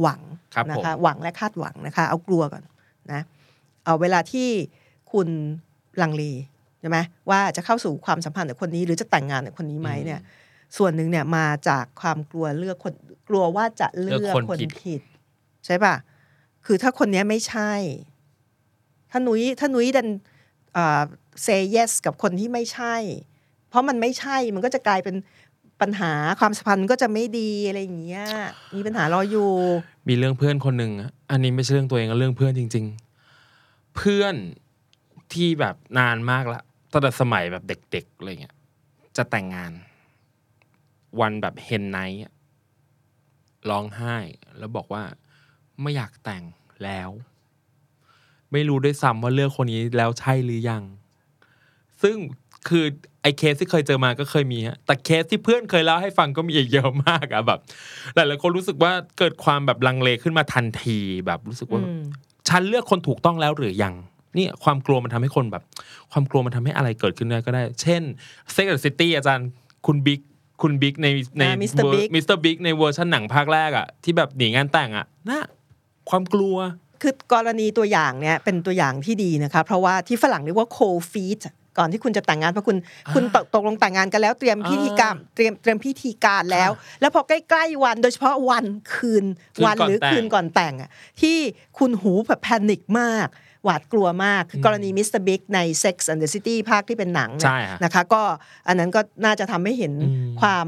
[0.01, 0.22] หวัง
[0.56, 2.63] ครับนะคะผมหวังและคาดหวังนะคะ เอากลัวก่อน
[3.12, 3.22] นะ
[3.86, 4.48] เอาเวลาที่
[5.12, 5.27] คุณ
[6.01, 6.24] ลังเล
[6.80, 6.98] ใช่ไหม
[7.30, 10.22] ว่าจะเข้าสู่ความสัมพันธ์กับคนนี้ หรือจะแต่งงานกับคนนี้ไหมเนี่ย
[10.77, 12.94] ส่วนหนึ่งเนี่ยมาจากความกลัวเลือกคน
[13.30, 15.01] กลัวว่าจะเลือกเลือกคนคนผิดผิด
[15.66, 15.96] ใช่ป่ะ
[16.66, 17.74] คือถ้าคนเนี้ยไม่ใช่
[19.12, 20.08] ถ้านุ้ยถ้านุ้ยดัน
[21.44, 22.96] เซ yes กับคนที่ไม่ใช่
[23.70, 25.16] เพราะมันไม่ใช่มันก็จะกลายเป็น
[25.81, 28.25] ปัญหาความสัมพันธ์ก็จะไม่ดีอะไรอย่างเงี้ย
[28.75, 29.51] มีปัญหารออยู่
[30.07, 32.86] มีเรื่องเพื่อนคนหนึ่งอะอันนี้ไม่ใช่เรื่องตัวเองเรื่องเพื่อนจริง
[33.41, 34.36] ๆ เพื่อน
[35.34, 38.55] ที่แบบนานมากละตั้งแต่สมัยแบบเด็กๆอะไรเงี้ย
[39.17, 39.72] จะแต่งงาน
[41.19, 42.34] วันแบบเฮนไนท์อะ
[43.69, 44.15] ร้องไห้
[44.57, 45.03] แล้วบอกว่า
[45.81, 46.43] ไม่อยากแต่ง
[46.84, 47.10] แล้ว
[48.52, 50.84] ไม่รู้ด้วยซ้ำว่าเลือกคนนี้แล้วใช่หรือยัง
[52.04, 52.17] ซึ่ง
[52.70, 52.86] คือ
[53.22, 57.60] ไอ้เคสที่เคยเจอมาก็เคยมีฮะแต่เคสที่เพื่อนเคยเล่าให้ฟังก็มีอีกเยอะมากอะแบบ
[58.15, 62.04] หลายๆคนรู้สึกว่าเกิดความแบบลังเลขึ้นมาทันทีแบบรู้สึกว่าอืม
[62.50, 63.96] ฉันเลือกคนถูกต้องแล้วหรือยัง
[64.38, 65.63] นี่ความกลัวมันทำให้คนแบบ
[66.12, 68.02] ความกลัวมันทำให้อะไรเกิดขึ้นได้ก็ได้ เช่น
[68.56, 69.48] Sex and the City อาจารย์
[69.86, 70.22] คุณบิ๊ก
[70.62, 71.84] คุณบิ๊กในในอ่า Mr.
[71.93, 72.38] Big Mr.
[72.38, 75.46] Big ในเวอร์ชันหนังภาคแรกอะที่แบบหนีงานแต่งอะน่ะ
[76.10, 76.58] ความกลัว
[77.02, 81.41] คือกรณีตัวอย่างเนี่ยเป็นตัวอย่างที่ดีนะคะ เพราะว่าที่ฝรั่งเรียกว่า cold feet
[81.78, 82.78] ก่อนที่คุณจะแต่งงานเพราะคุณ
[83.13, 90.90] คุณตกตกลงแต่งงานกันแล้วเตรียมพิธีกรรมเตรียมเตรียมพิธีการแล้ว แล้วพอใกล้ๆวันโดยเฉพาะวันคืนคืนวันก่อนหรือแต่งคืนก่อนแต่งอะ
[91.22, 91.38] ที่
[91.78, 93.28] คุณหูแบบ panic มาก
[93.63, 95.21] หวาดกลัวมากคือกรณี Mr.
[95.21, 98.24] Big ใน Sex and the City ภาคที่เป็นหนังเนี่ยใช่ฮะนะคะก็
[98.68, 100.68] อันนั้นก็น่าจะทำให้เห็นอืมความ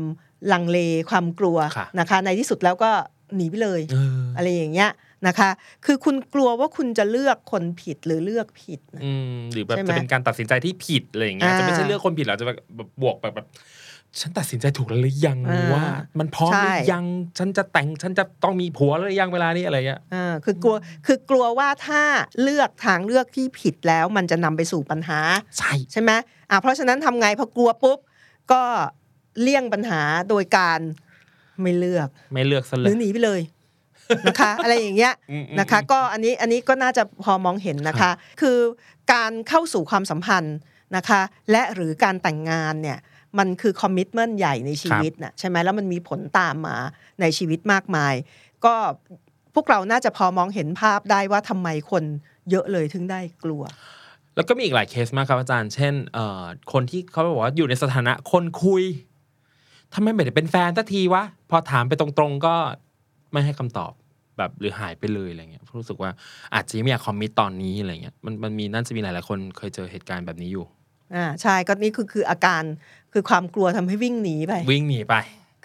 [0.52, 2.92] ลังเลความกลัวค่ะนะคะในที่สุดแล้วก็
[3.36, 4.90] หนีไปเลยเอออะไรอย่างเงี้ย
[5.28, 5.50] นะคะ
[5.86, 13.48] คือคุณกลัวว่าคุณจะเลือกคนผิดหรือเลือกผิดนะอืมหรือแบบใช่ไหมจะเป็นการตัดสินใจที่ผิดอะไรอย่างเงี้ยอ่าจะไม่ใช่เลือกคนผิดหรอกจะแบบแบบบวกแบบแบบ
[14.20, 15.86] ฉันตัดสินใจถูกแล้วหรือยังอ่าว่า
[16.20, 17.06] มันพร้อมหใช่รือยัง
[17.38, 22.02] ฉันจะแต่งฉันจะต้องมีผัวหรือยังเวลานี้อะไรเงี้ยอ่าคือกลัวคือกลัวว่าถ้า
[22.42, 25.20] เลือกทางเลือกที่ผิดแล้ว มันจะนำไปสู่ปัญหา
[25.58, 26.12] ใช่ใช่ไหม
[26.50, 28.00] อ่าเพราะฉะนั้นทำไงพอกลัวปุ๊บ
[28.52, 28.62] ก็
[29.42, 30.80] เลี่ยงปัญหาโดยการ
[31.62, 33.42] ไม่เลือกไม่เลือกซะหเลรือยหนีไปเลย
[34.28, 38.58] นะคะ อะไรอย่างเงี้ยอืมอืมนะคะ ก็อันนี้อันนี้ก็น่าจะพอมองเห็นนะคะ คือ
[39.14, 40.58] การเข้าสู่ความสัมพันธ์
[40.96, 43.00] นะคะ และหรือการแต่งงานเนี่ย
[43.40, 46.78] มันคือคอมมิชเมนต์ใหญ่ในชีวิตนะใช่ไหมแล้วมันมีผลตามมา
[47.22, 48.14] ในชีวิตมากมาย
[48.66, 48.74] ก็
[49.56, 52.04] พวกเราน่าจะพอมองเห็นภาพได้ว่าทำไมคน
[52.50, 53.64] เยอะเลยถึงได้กลัว
[54.36, 58.84] แล้วก็มีอีกหลายเคสมากครับอาจารย์ เช่นเอ่อคนที่เขาบอกว่าอยู่ในสถานะคนคุย
[59.94, 62.56] ทำไมไม่ได้เป็นแฟนสักทีวะ พอถามไปตรงๆก็
[63.32, 63.92] ไม่ให้คำตอบ
[64.38, 66.12] แบบหรือหายไปเลยอะไรเงี้ยเพราะรู้สึกว่า
[66.54, 70.66] อาจจะไม่อยากคอมมิตตอนนี้อะไรเงี้ยมันมันมีน่าจะมีหลายๆคนเคยเจอเหตุการณ์แบบนี้อยู่
[71.16, 72.64] อ่าใช่ก็นี่คือคืออาการ
[73.14, 75.16] คือความกลัวทำให้วิ่งหนีไป วิ่งหนีไป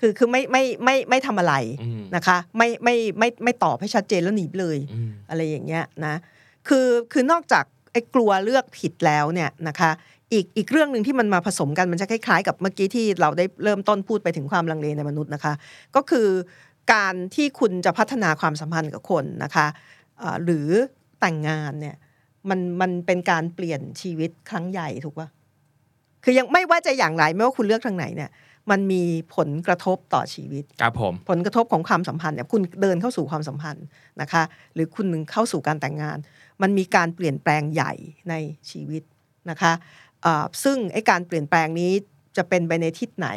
[0.01, 6.15] คือคือไม่ไม่ไม่ไม่ทำอะไรอืมนะคะ ไม่ไม่ไม่ไม่ตอบให้ชัดเจนแล้วหนีไปเลยอืมอะไรอย่างเงี้ยนะ
[6.69, 9.91] คือคือนอกจากไอ้กลัวเลือกผิดแล้วเนี่ยนะคะ
[10.33, 15.53] อีกอีกเรื่องหนึ่งที่มันมาผสมกันมันจะคล้ายๆ กับเมื่อกี้ที่เราได้เริ่มต้นพูดไปถึงความลังเลในมนุษย์นะคะ
[15.97, 16.29] ก็คือ
[16.93, 19.67] การที่คุณจะพัฒนาความสัมพันธ์กับคนนะคะ
[20.23, 20.69] อ่าหรือ
[21.21, 21.97] แต่งงานเนี่ย
[22.49, 25.29] มันมันเป็นการเปลี่ยนชีวิตครั้งใหญ่ถูกปะ
[26.25, 28.31] คือยังไม่ว่าจะอย่างไรไม่ว่าคุณเลือกทางไหนเนี่ย
[28.71, 29.03] มันมี
[29.37, 33.85] ผลกระทบต่อชีวิตครับผมผลกระทบของความสัมพันธ์เนี่ยคุณเดินเข้าสู่ความสัมพันธ์
[34.21, 34.43] นะคะ
[34.75, 36.19] หรือคุณเข้าสู่การแต่งงาน
[36.63, 37.93] มันมีการเปลี่ยนแปลงใหญ่
[38.31, 38.35] ใน
[38.71, 39.03] ชีวิต
[39.51, 39.73] นะคะ
[40.23, 41.93] เอ่อซึ่งไอ้การเปลี่ยนแปลงนี้
[42.37, 43.29] จะเป็นไปในทิศไหน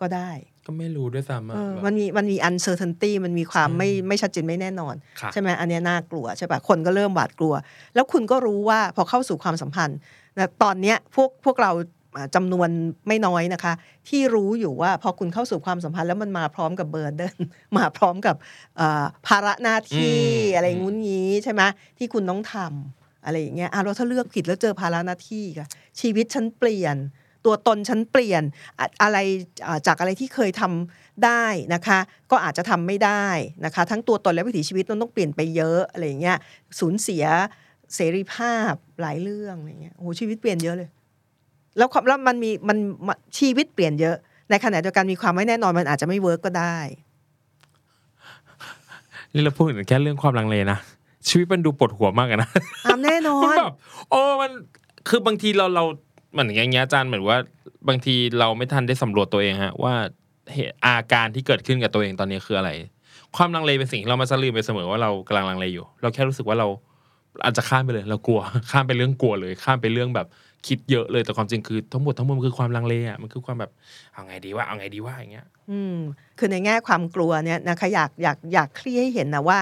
[0.00, 0.30] ก็ได้
[0.70, 7.54] ก็ไม่รู้ด้วยซ้ำอะเออแบบมันมีมันมี uncertainty มันมีความใช่ไม่ไม่ชัดเจนไม่แน่นอนครับใช่ไหมอันเนี้ยน่ากลัวใช่ปะคนก็เริ่มหวาดกลัว
[7.94, 9.98] แล้วคุณก็รู้ว่าพอเข้าสู่ความสัมพันธ์
[10.38, 11.72] นะตอนเนี้ยพวกพวกเรา
[12.16, 12.68] อ่าจำนวน
[13.08, 13.72] ไม่น้อยนะคะ
[14.08, 17.36] ที่รู้อยู่ว่าพอคุณเข้าสู่ความสัมพันธ์แล้วมันมาพร้อมกับเบ r ร์เดน
[17.76, 18.36] มาพร้อมกับ
[18.80, 21.62] อ่าภาระหน้าที่อืมอะไรงุ้นงี้ใช่ไหม
[21.98, 25.66] ที่คุณต้องทำอะไรอย่างเงี้ยอะเราถ้าเลือกผิดแล้วเจอภาระหน้าที่ค่ะ
[26.00, 26.96] ชีวิตฉันเปลี่ยน
[27.44, 28.42] ตัวตนฉันเปลี่ยน
[28.78, 29.18] อะอะไร
[29.66, 31.98] อ่าจากอะไรที่เคยทำได้นะคะ
[32.30, 33.26] ก็อาจจะทำไม่ได้
[33.64, 36.38] นะคะ ทั้งตัวตนและวิถีชีวิตมันต้องเปลี่ยนไปเยอะอะไรอย่างเงี้ย
[36.78, 37.24] สูญเสีย
[37.94, 40.88] เสรีภาพหลายเรื่องอะไรเงี้ยโอ้โหชีวิตเปลี่ยนเยอะเลย
[41.76, 44.16] แล้วความแล้วมันมีมันมันชีวิตเปลี่ยนเยอะ
[44.50, 46.78] ในขณะเดียวกันมีความไม่แน่นอนมันอาจจะไม่เวิร์กก็ได้
[49.32, 50.78] นี่เราพูดถึงแค่เรื่องความลังเลนะ
[51.28, 52.50] ชีวิตมันดูปวดหัวมากอะนะ
[52.86, 53.74] อามแน่นอมันนแบบ
[54.10, 54.50] โอ้มัน
[55.08, 55.84] คือบางทีเราเรา
[56.32, 57.38] เหมือนอย่างเงี้ยอาจารย์เหมือนว่า
[57.88, 59.94] บางทีเราไม่ทันได้สำรวจตัวเองฮะว่า
[60.54, 62.70] เหตุอาการที่เกิดขึ้นกับตัวเองตอนนี้คืออะไร
[63.36, 66.68] ความลังเลเป็นสิ่งที่เรามาสลืมไปเสมอว่าเรากำลังลังเลอยู่ เราแค่รู้สึกว่าเรา
[67.44, 68.40] อาจจะข้ามไปเลยเรากลัว
[68.70, 70.26] ข้ามไปเรื่องกลัวเลย ข้ามไปเรื่องแบบ
[70.66, 73.70] คิดเยอะเลยแต่ความจริงคือทั้งหมดทั้งมวลมันคือความลังเลอะมันคือความแบบ
[74.12, 75.96] เอาไงดีว่าเอาไงดีว่าอย่างเงี้ย อืม
[76.38, 79.58] คือในแง่ความกลัวเนี่ยนะคะอยากอยากอยากคลี่ให้เห็นนะว่า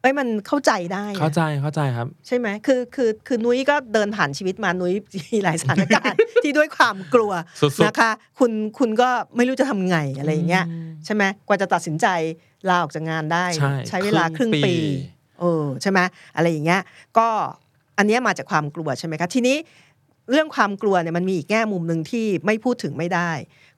[0.00, 4.94] เอ้ยมันเข้าใจได้อะเข้าใจเข้าใจครับ ใช่ไหมคือคือคือนุ้ยก็เดินผ่านชีวิตมานุ้ย
[5.32, 12.06] มีหลายสถานการณ์ที่ด้วยความกลัวสุดๆนะคะ คุณคุณก็ไม่รู้จะทำไงอะไรอย่างเงี้ยอืมใช่ไหมกว่าจะตัดสินใจ
[12.68, 13.44] ลาออกจากงานได้
[13.88, 14.76] ใช่เวลาคครึ่รึ่งงปีปี
[15.40, 16.00] เออใช่ไหม
[16.36, 16.80] อะไรอย่างเงี้ย
[17.18, 17.28] ก็
[17.98, 19.56] อันเนี้ยมาจากความกลัวใช่ไหมคะทีนี้
[20.30, 23.30] เรื่องความกลัวเนี่ยมันมีอีกแง่มุมหนึ่งที่ไม่พูดถึงไม่ได้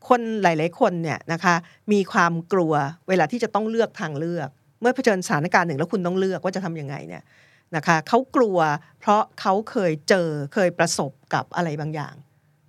[0.08, 1.54] คนหลาย ๆ คนเนี่ยนะคะ
[1.92, 2.72] มีความกลัว
[3.08, 4.48] เวลาที่จะต้องเลือกทางเลือก
[4.80, 7.22] เมื่อเผชิญสถานการณ์หนึ่งแล้วคุณต้องเลือกว่าจะทำยังไงเนี่ย
[7.76, 8.58] นะคะเขากลัว
[9.00, 12.14] เพราะเขาเคยเจอเคยประสบกับอะไรบางอย่าง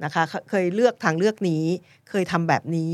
[0.04, 1.64] นะคะเคเคยเลือกทางเลือกนี้
[2.10, 2.92] เคยทำแบบนี้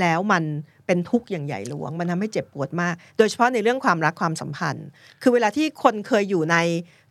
[0.00, 0.44] แล้วมัน
[0.86, 4.86] เป็นทุกข์อย่างใหญ่หลวง มันทำให้เจ็บปวดมาก โดยเฉพาะในเรื่องความรักความสัมพันธ์
[5.22, 6.56] คือเวลาที่คนเคยอยู่ใน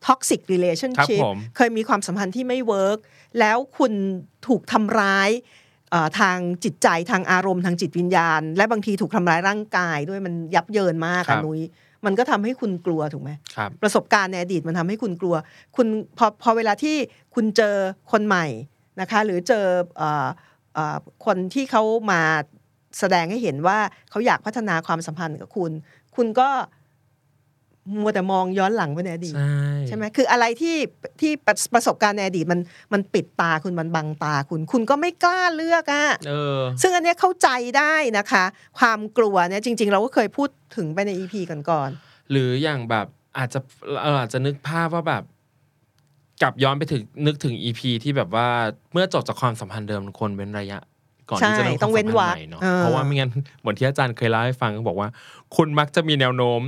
[0.06, 2.98] toxic ครับ relationship ผมเคยมีความสัมพันธ์ที่ไม่เวิร์ก
[3.39, 3.91] แล้วคุณ
[4.48, 5.59] ถูกทำร้ายเอ่อ
[6.19, 11.62] ทางจิตใจทางอารมณ์ทางจิตวิญญาณ และบางทีถูกทำร้ายร่างกายด้วยมันยับเยินมากครัอะบนุ้ย
[12.06, 15.36] มันก็ทำให้คุณกลัวถูกไหมครับประสบการณ์ในอดีตมันทำให้คุณกลัว
[15.75, 16.95] คุณพอพอเวลาที่
[17.36, 17.75] คุณเจอ
[18.12, 18.45] คนใหม่
[19.02, 19.65] นะคะ หรือเจอ
[19.97, 20.28] เอ่อ
[20.73, 22.21] เอ่อคนที่เขามา
[22.99, 23.78] แสดงให้เห็นว่า
[24.10, 25.71] เขาอยากพัฒนาความสัมพันธ์กับคุณ
[26.15, 26.49] คุณก็
[28.02, 30.76] มัวแต่มองย้อนหลังไปในอดีตใช่ใช่ไหมคืออะไรที่
[31.22, 32.60] ที่ประประสบการณ์ในอดีตมัน
[32.94, 38.44] มันปิดตาคุณมันบังตาคุณ คุณก็ไม่กล้าเลือกอะเออซึ่งอันเนี้ยเข้าใจได้นะคะ
[38.80, 41.89] ความกลัวเนี่ยจริง ๆ เราก็เคยพูดถึงไปในอีพีก่อน
[42.32, 43.60] หรืออย่างแบบอาจจะ
[44.04, 45.24] เราอาจจะนึกภาพว่าแบบ
[46.42, 48.48] กลับย้อนไปถึงนึกถึงอีพีที่แบบว่า
[48.94, 50.80] เมื่อจบจากความสัมพันธ์เดิมควรเว้นระยะ
[51.30, 55.10] ก่อนที่จะเริ่มใช่ต้องเว้นวรรคคามสัมพันธ์ใหม่เนาะเออเพราะว่าไม่งั้นเหมือนที่อาจารย์เคยเล่าให้ฟังก็บอกว่า
[55.56, 56.62] คุณมักจะมีแนวโน้ม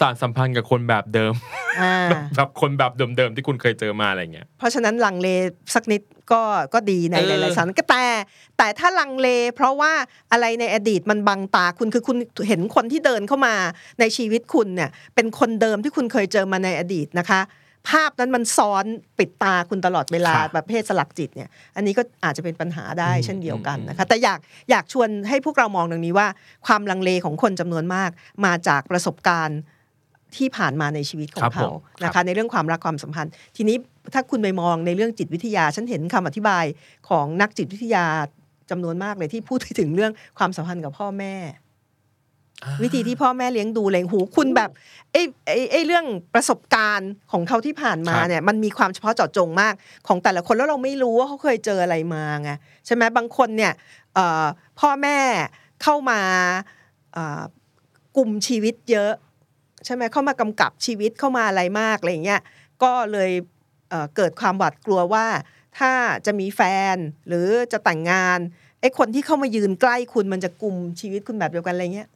[0.00, 1.96] สารสัมพันธ์กับคนแบบเดิมๆอ่า
[2.36, 5.28] แบบคนแบบเดิมๆที่คุณเคยเจอมาอะไรเงี้ย เพราะฉะนั้นลังเล
[5.74, 6.02] สักนิด
[6.32, 6.40] ก็
[6.74, 8.04] ก็ดีในเออหลายๆสถานก็แต่
[8.58, 9.92] แต่ถ้าลังเล เพราะว่า
[10.32, 12.16] อะไรในอดีตมันบังตาคุณคือคุณ
[12.48, 13.54] เห็นคนที่เดินเข้ามา
[14.00, 17.42] ในชีวิตคุณเนี่ย เป็นคนเดิมที่คุณเคยเจอมาในอดีตนะคะ
[17.90, 18.84] ภาพนั้นมันซ้อน
[19.18, 24.38] ปิดตาคุณตลอดเวลาครับแบบเพศสลักจิตเนี่ย อันนี้ก็อาจจะเป็นปัญหาได้อืมเช่นเดียวกันอืมนะคะแต่อยาก
[24.70, 26.28] อยากชวนให้พวกเรามองตรงนี้ว่า
[26.66, 28.10] ความลังเลของคนจำนวนมาก
[28.44, 29.58] มาจากประสบการณ์
[30.36, 33.76] ที่ผ่านมาในชีวิตของครับผเขามนะครัคะบในเรื่องความรักความสัมพันธ์ ทีนี้
[34.14, 36.64] ถ้าคุณไปมองในเรื่องจิตวิทยา ฉันเห็นคำอธิบาย
[37.08, 38.04] ของนักจิตวิทยา
[38.70, 41.34] จำนวนมากเลยที่พูดถึงเรื่องความสัมพันธ์กับพ่อแม่
[42.82, 44.70] วิธีที่พ่อแม่เลี้ยงดูเลยหูคุณแบบ
[45.12, 49.74] ไอ้ไอ้ไอ้เรื่องประสบการณ์ของเขาที่ผ่านมาครับเนี่ย มันมีความเฉพาะเจาะจงมาก
[50.06, 52.50] ของแต่ละคนแล้วเราไม่รู้ว่าเขาเคยเจออะไรมาไง
[52.86, 53.72] ใช่ไหมบางคนเนี่ย
[54.14, 54.44] เอ่อ
[54.80, 55.18] พ่อแม่
[55.82, 56.20] เข้ามา
[57.12, 57.42] เอ่อ
[58.16, 59.12] กลุ่มชีวิตเยอะ
[59.86, 62.40] ใช่ไหมเข้ามากำกับชีวิตเข้ามาอะไรมากอะไรอย่างเงี้ย
[62.82, 63.30] ก็เลย
[63.90, 65.26] เอ่อเกิดความหวาดกลัวว่า
[65.78, 65.92] ถ้า
[66.26, 66.60] จะมีแฟ
[66.94, 66.96] น
[67.28, 68.38] หรือจะแต่งงาน
[68.80, 72.08] ไอ้คนที่เข้ามายืนใกล้คุณมันจะกลุ่มชีวิตคุณแบบเดียวกันอะไรเงี้ย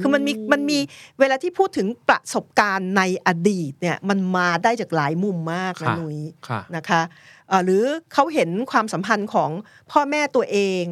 [0.00, 0.78] คือมันมีมันมี
[1.20, 7.02] เวลาที่พูดถึงประสบการณ์ในอดีตเนี่ยมันมาได้จากหลายมุมมากนะค่ะนุ้ยค่ะนะคะ
[7.48, 9.50] เอ่อหรือเขาเห็นความสัมพันธ์ของ
[9.90, 10.84] พ่อแม่ตัวเอง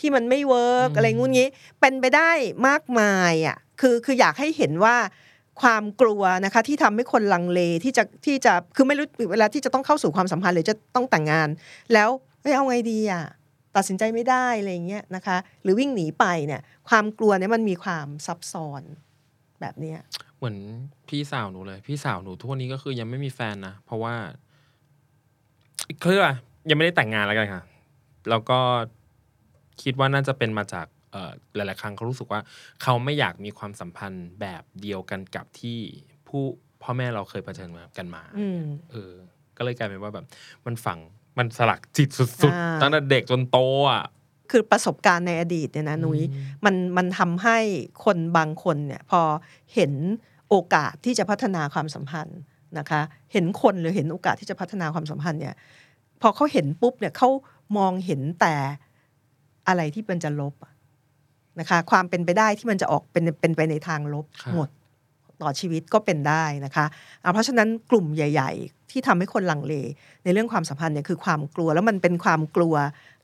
[0.00, 1.48] ที่มันไม่เวิร์กอืมอะไรงุ้นงี้
[1.80, 2.30] เป็นไปได้
[2.68, 4.96] มากมายอะคือคืออยากให้เห็นว่า
[5.62, 11.48] ความกลัวนะคะที่ทำให้คนลังเลที่จะที่จะคือไม่รู้เวลาที่จะต้องเข้าสู่ความสัมพันธ์หรือจะต้องแต่งงาน
[11.92, 12.08] แล้ว
[12.42, 13.24] เอ้ยเอาไงดีอะ
[13.76, 18.82] ตัดสินใจไม่ได้อะไรอย่างเงี้ยนะคะ หรือวิ่งหนีไปเนี่ยความกลัวเนี่ยมันมีความซับซ้อน
[19.60, 19.98] แบบเนี้ย
[20.38, 20.56] เหมือน
[21.08, 24.14] พี่สาวหนูเลย พี่สาวหนูทุกวันนี้ก็คือยังไม่มีแฟนนะเพราะว่า
[26.02, 26.16] คือ
[26.70, 27.62] ยังไม่ได้แต่งงานแล้วกันค่ะ
[28.30, 28.58] แล้วก็
[29.82, 30.86] คิดว่าน่าจะเป็นมาจาก
[31.54, 32.40] หลาย ๆ ครั้งเขารู้สึกว่า
[32.82, 35.78] เขาไม่อยากมีความสัมพันธ์แบบเดียวกันกับที่
[36.28, 36.42] ผู้
[36.82, 39.12] พ่อแม่เราเคยเผชิญมากันมาอืมเออ
[39.56, 40.26] ก็เลยกลายเป็นว่าแบบ
[40.66, 40.98] มันฝัง
[41.38, 43.58] มันสลักจิตสุดอ่าๆตั้งแต่เด็กจนโต
[43.90, 44.04] อะ
[44.50, 46.20] คือประสบการณ์ในอดีตเนี่ยนะนุ้ย
[46.64, 47.58] มันมันทำให้
[48.04, 49.20] คนบางคนเนี่ยพอ
[49.74, 49.92] เห็น
[50.48, 52.40] โอกาสที่จะพัฒนาความสัมพันธ์
[52.78, 53.00] นะคะ
[53.32, 55.54] เห็นคนหรือเห็นโอกาสที่จะพัฒนาความสัมพันธ์เนี่ย
[56.22, 57.28] พอเขาเห็นปุ๊บเนี่ยเขา
[57.76, 58.54] มองเห็นแต่
[59.68, 60.69] อะไรที่มันจะลบอะ
[61.60, 64.68] นะคะ ความเป็นไปได้ที่มันจะออกเป็นเป็นไปในทางลบครับหมด
[65.42, 66.84] ต่อชีวิตก็เป็นได้นะคะ
[67.22, 69.74] อ่าเพราะฉะนั้นกลุ่มใหญ่ ๆ ที่ทำให้คนลังเล
[70.24, 72.74] ในเรื่องความสัมพันธ์เนี่ยคือความกลัวแล้วมันเป็นความกลัว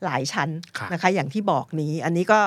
[0.05, 2.41] หลายชั้นครับนะคะ อย่างที่บอกนี้ อันนี้ก็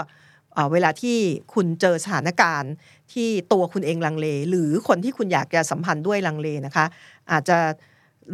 [0.54, 1.18] เอ่อเวลาที่
[1.54, 2.74] คุณเจอสถานการณ์
[3.14, 6.86] ที่ตัวคุณเองลังเล หรือคนที่คุณอยากจะสัมพันธ์ด้วยลังเลนะคะ
[7.32, 7.58] อาจจะ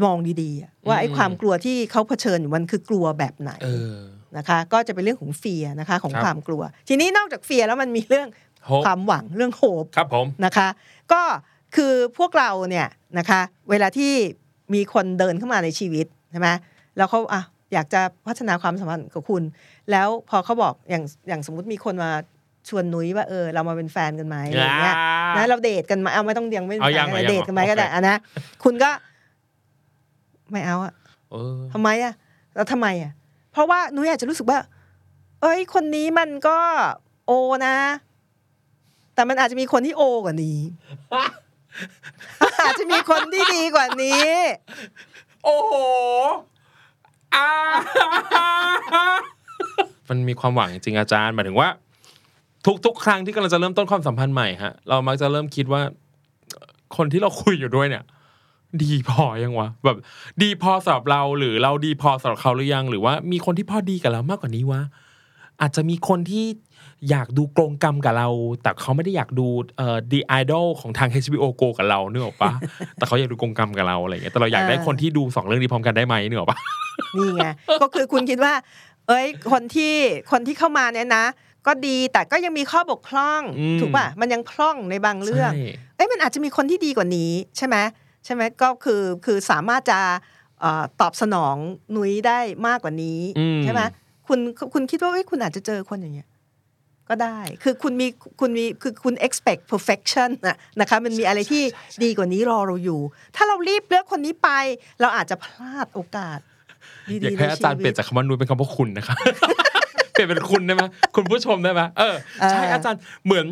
[0.03, 4.05] มองดีๆอะว่าไอ้ความกลัวที่เขาเผชิญอยู่มันคือกลัวแบบไหนเออ
[4.37, 8.27] นะคะก็จะเป็นเรื่องของเฟียนะคะของครับความกลัว ทีนี้นอกจากเฟียแล้วมันมีเรื่อง
[8.65, 10.67] โฮปความหวังเรื่องโฮปครับผมนะคะ
[11.11, 11.21] ก็
[11.75, 14.11] คือพวกเราเนี่ยนะคะเวลาที่
[14.73, 16.49] มีคนเดินเข้ามาในชีวิตใช่ไหม
[16.97, 17.41] แล้วเขาอะ
[17.73, 19.43] อยากจะพัฒนาความสัมพันธ์กับคุณ
[19.91, 22.11] แล้วพอเขาบอกอย่างอย่างสมมุติมีคนมา
[22.69, 24.95] ชวนนุ้ยว่าเออเรามาเป็นแฟนกันไหมอะไรอย่างเงี้ย
[25.37, 28.15] นะเราเดทกันมาเอาไม่ต้องยังไม่เป็นเอาแฟยันงกันเอายังเดทกันไหมโอเคก็ได้อะนะ
[28.63, 28.89] คุณก็
[30.51, 30.93] ไม่เอาอะ
[31.31, 32.13] เออทำไมอะ
[32.55, 33.11] แล้วทำไมอะ
[33.55, 34.59] เพราะว่านุ้ยอาจจะรู้สึกว่า
[35.41, 36.57] เอ้ย คนนี้มันก็
[37.25, 37.31] โอ
[37.67, 37.77] นะ
[39.15, 40.59] แต่มันอาจจะมีคนที่โอกว่านี้
[42.61, 44.27] อาจจะมีคนที่ดีกว่านี้
[45.45, 45.73] โอ้โห
[47.35, 47.49] อา
[50.09, 51.69] มันมีความหวังจริงๆอาจารย์หมายถึงว่า
[52.65, 55.81] ทุกทุกครั้งที่กำลังจะเริ่มต้นความสัมพันธ์ใหม่ฮะ เรามักจะเริ่มคิดว่า
[56.97, 58.03] คนที่เราคุยอยู่ด้วยเนี่ย
[58.83, 59.97] ดีพอยังวะแบบ
[60.41, 64.81] ดีพอสำหรับเราหรือเราดีพอสำหรับเขาหรือยัง หรือว่ามีคนที่พอดีกับเรามากกว่านี้วะ
[65.61, 66.45] อาจจะมีคนที่
[67.09, 68.29] อยากดูกรงกรรมกับเรา
[68.61, 72.51] แต่เขาไม่ได้อยากดูเอ่อ The Idol ของทาง HBO Go กับเราเนื้ออกปะ
[72.95, 76.57] แต่เขาอยากดูกรงกรรมกับเราอะไรอย่างเงี้ยแต่เราอยากได้อ่าคนที่ดูสองเรื่องนี้พร้อมกันได้ไหมเนื้ออกปะ
[77.17, 77.47] นี่ไง
[77.81, 78.53] ก็คือคุณคิดว่า
[79.07, 79.93] เอ้ยคนที่
[80.31, 81.25] คนที่เข้ามาเนี่ยนะ
[81.67, 87.75] ก็ดีแต่ก็ยังมีข้อบกพร่องอืมถูกป่ะมันยังพร่องในบางเรื่องใช่เอ้ยมันอาจจะมีคนที่ดีกว่านี้ใช่ไหม
[88.25, 89.99] ใช่ไหมก็คือคือสามารถจะ
[90.61, 91.55] เอ่อตอบสนอง
[91.95, 93.81] นุ้ยได้มากกว่านี้อืมใช่ไหม
[94.27, 94.39] คุณ
[94.73, 96.29] คุณคิดว่าเอ้ยคุณอาจจะเจอคนอย่างเงี้ย
[97.09, 98.07] ก็ได้ คือคุณมี
[98.39, 101.63] คุณมีคือคุณ expect perfection นะนะคะมันมีอะไรที่
[102.03, 103.01] ดีกว่านี้รอเราอยู่
[103.35, 104.49] ถ้าเรารีบเลือกคนนี้ไป
[105.01, 106.39] เราอาจจะพลาดโอกาส
[107.09, 109.15] ดีอยากๆในให้อาชีจารย์เปลี่วิยตนจากคำว่านุ้ยเป็นคำว่าคุณนะคะ
[110.11, 110.83] เปลี่ยนเป็นคุณได้ไหม
[111.15, 112.15] คุณผู้ชมได้ไหมเออ
[112.51, 113.45] ใช่เออออาจารย์เหมือน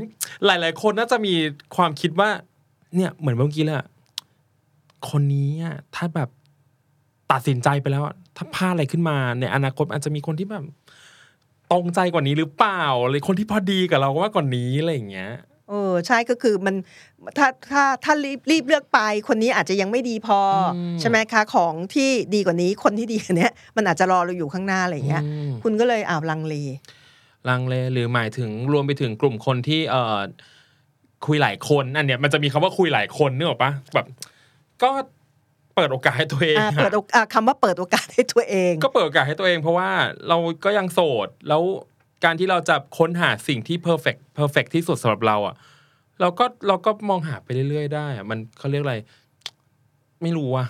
[0.46, 1.34] หลาย ๆ คนน่าจะมี
[1.76, 2.30] ความคิดว่า
[2.96, 3.88] เนี่ยเหมือนเมื่อกี้เลยอะ
[5.10, 6.30] คนนี้อะถ้าแบบ
[7.32, 10.66] ตัดสินใจไปแล้วอะถ้าพลาดอะไรขึ้นมาในอนาคตอาจจะมีคนที่แบบ
[11.72, 15.32] ตรงใจกว่านี้หรือเปล่าหรือคนที่พอดีกับเรามากกว่านี้อะไรอย่างเงี้ย
[15.70, 16.76] เออใช่ก็คือมัน
[17.38, 20.40] ถ้าถ้าถ้ารีบรีบเลือกไป คนนี้อาจจะยังไม่ดีพอ
[20.70, 26.56] อมใช่ไหมคะของที่ดีกว่านี้คนที่ดีกว่านี้มันอาจจะรอเราอยู่ข้างหน้าอะไรอย่างเงี้ยอืมคุณก็เลยอ้าวลังเล
[27.50, 30.20] ลังเลหรือหมายถึงรวมไปถึงกลุ่มคนที่เอ่อ
[31.26, 34.08] คุยหลายคนอันเนี้ยมันจะมีคำว่าคุยหลายคนนึกออกปะแบบ
[34.82, 34.90] ก็
[35.76, 39.90] เปิดโอกาสให้ตัวเองอ่าอะเปิดโอกอ่าคำว่าเปิดโอกาสให้ตัวเอง ก็เปิดโอกาสให้ตัวเอง เพราะว่า
[40.28, 41.62] เราก็ยังโสดแล้ว
[42.24, 45.56] การที่เราจะค้นหาสิ่งที่ perfect perfect ที่สุดสำหรับเราอะ
[46.22, 48.96] เราก็เราก็มองหาไปเรื่อยๆ ได้อะมันเขาเรียกอะไร
[50.22, 50.68] ไม่รู้อะ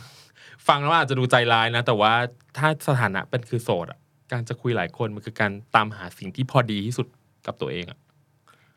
[0.68, 2.14] ฟังแล้วอาจจะดูใจร้ายนะ แต่ว่า
[2.58, 4.00] ถ้าสถานะเป็นคือโสดอะ
[4.32, 7.08] การจะคุยหลายคนมันคือการตามหาสิ่งที่พอดีที่สุด
[7.46, 8.00] กับตัวเองอะ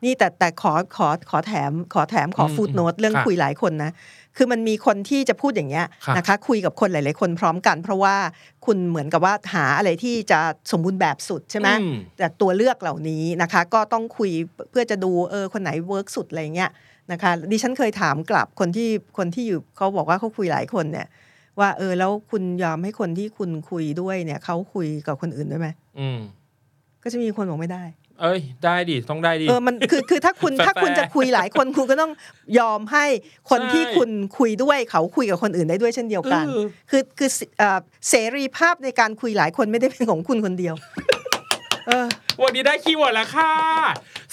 [0.04, 3.92] นี่แต่แต่ขอขอขอแถมขอแถมขออืม footnote เรื่องค่ะคุยหลายคนนะ
[4.36, 8.14] คือมันมีคนที่จะพูดอย่างเงี้ยค่ะนะคะ คุยกับคนหลาย ๆ คนพร้อมกัน เพราะว่า
[8.66, 14.30] คุณเหมือนกับว่าหาอะไรที่จะสมบูรณ์แบบสุดใช่ไหมอืมจากตัวเลือกเหล่านี้นะคะ ก็ต้องคุย
[14.70, 16.70] เพื่อจะดูเออคนไหน work สุดอะไรเงี้ย
[17.12, 21.06] นะคะดิฉันเคยถามกลับคนที่คนที่อยู่เขาบอกว่าเขาคุยหลายคนเนี่ย
[21.60, 26.18] ว่าเออแล้วคุณยอมให้คนที่คุณคุยด้วยเนี่ยเขาคุยกับคนอื่นด้วยไหมอืม
[27.02, 27.84] ก็จะมีคนบอกไม่ได้
[28.22, 32.12] เอ้ยได้ดิต้องได้ดิเออมันคือคือถ้าคุณแฟร์ถ้าคุณจะคุยหลายคนคุณก็ต้อง
[32.58, 33.04] ยอมให้
[33.50, 40.74] คนใช่ที่คุณคุยด้วยเขาคุยกับคนอื่นได้ด้วยเช่นเดียวกันเออคือคือเอ่อเสรีภาพในการคุยหลายคนไม่ได้เป็นของคุณคนเดียว
[41.88, 42.06] เออ
[42.42, 43.52] วันนี้ได้คีย์เวิร์ดแล้วค่ะ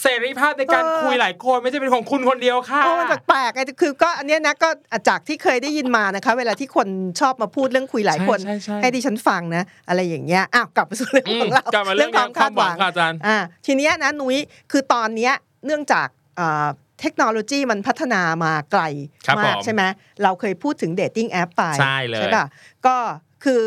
[0.02, 4.70] เสรีภาพในการเออคุยหลายคนไม่ใช่เป็นของคุณคนเดียวค่ะโอ้มันแปลกๆไงคือก็อันเนี้ยนะก็
[5.10, 6.88] จากที่เคยได้ยินมานะคะ เวลาที่คน
[7.20, 14.38] ชอบมาพูดเรื่องคุยหลายคนใช่ใช่ใช่ให้ดิฉันฟังนะ อะไรอย่างเงี้ยอ้าวกลับมาสู่เรื่องอืขมองเรากลับมาเรื่องความคาดหวังความหวังค่ะอาจารย์อ่าทีเนี้ยนะนุ้ย
[14.72, 15.34] คือตอนเนี้ย
[15.66, 16.08] เนื่องจาก
[16.40, 16.68] อ่า
[17.02, 18.84] เทคโนโลยีมันพัฒนามาไกล
[19.28, 19.82] ครับมากผมใช่ไหม
[20.24, 22.46] เราเคยพูดถึง dating app ไปใช่เลยป่ะ
[22.86, 22.96] ก็
[23.44, 23.62] คือ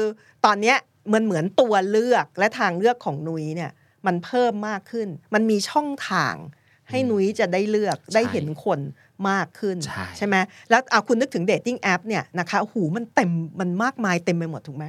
[0.44, 0.76] ตอนเนี้ย
[1.12, 3.70] มันเหมือนตัวเลือกและทางเลือกของนุ้ยเนี่ย
[4.06, 6.34] มันเพิ่มมากขึ้น มันมีช่องทาง
[6.90, 8.80] ให้นุ้ยจะได้เลือกได้เห็นคน
[9.30, 9.76] มากขึ้น
[10.16, 10.36] ใช่ไหม
[10.70, 14.84] แล้วเอาคุณนึกถึง dating app เนี่ยนะคะโอ้โหมันเต็มมันมากมายเต็มไปหมดถูกไหม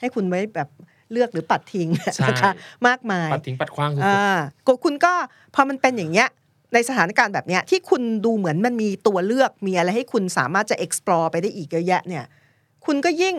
[0.00, 0.68] ให้คุณไว้แบบ
[1.12, 2.52] เลือกหรือปัดทิ้งใช่นะคะ
[2.86, 5.12] มากมายปัดทิ้งปัดคว้างสุดอ่าก็คุณก็
[5.54, 6.28] พอมันเป็นอย่างเงี้ย
[6.74, 12.24] ในสถานการณ์แบบเนี้ยที่คุณดูเหมือนมันมีตัวเลือกมีอะไรให้คุณสามารถจะ explore ไปได้อีกเยอะแยะเนี่ย
[12.86, 13.36] คุณก็ยิ่ง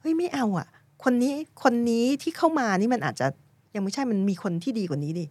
[0.00, 0.68] เฮ้ยไม่เอาอะ
[1.04, 3.26] คนนี้คนนี้ที่เข้ามานี่มันอาจจะ
[3.74, 5.26] ยังไม่ใช่มันมีคนที่ดีกว่านี้ดิ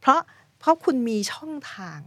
[0.00, 0.20] เพราะ
[0.58, 2.00] เพราะคุณมีช่องทาง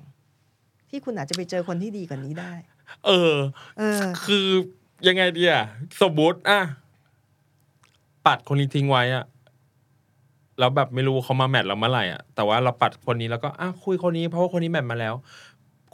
[0.89, 3.35] ที่คุณอาจจะไปเจอคนที่ดีกว่านี้ได้ๆเออ
[3.77, 4.45] เออ คือ
[5.07, 5.63] ยังไงดีอะ
[6.01, 6.59] สมมติอะ
[8.25, 9.25] ปัดคนนี้ทิ้งไว้อะ
[10.59, 15.13] แล้วแบบไม่รู้เขามาแมทเราเมื่อไหร่อะแต่ว่าเราปัดคนนี้แล้วก็อะคุยคนนี้เพราะว่าคนนี้แมทมาแล้ว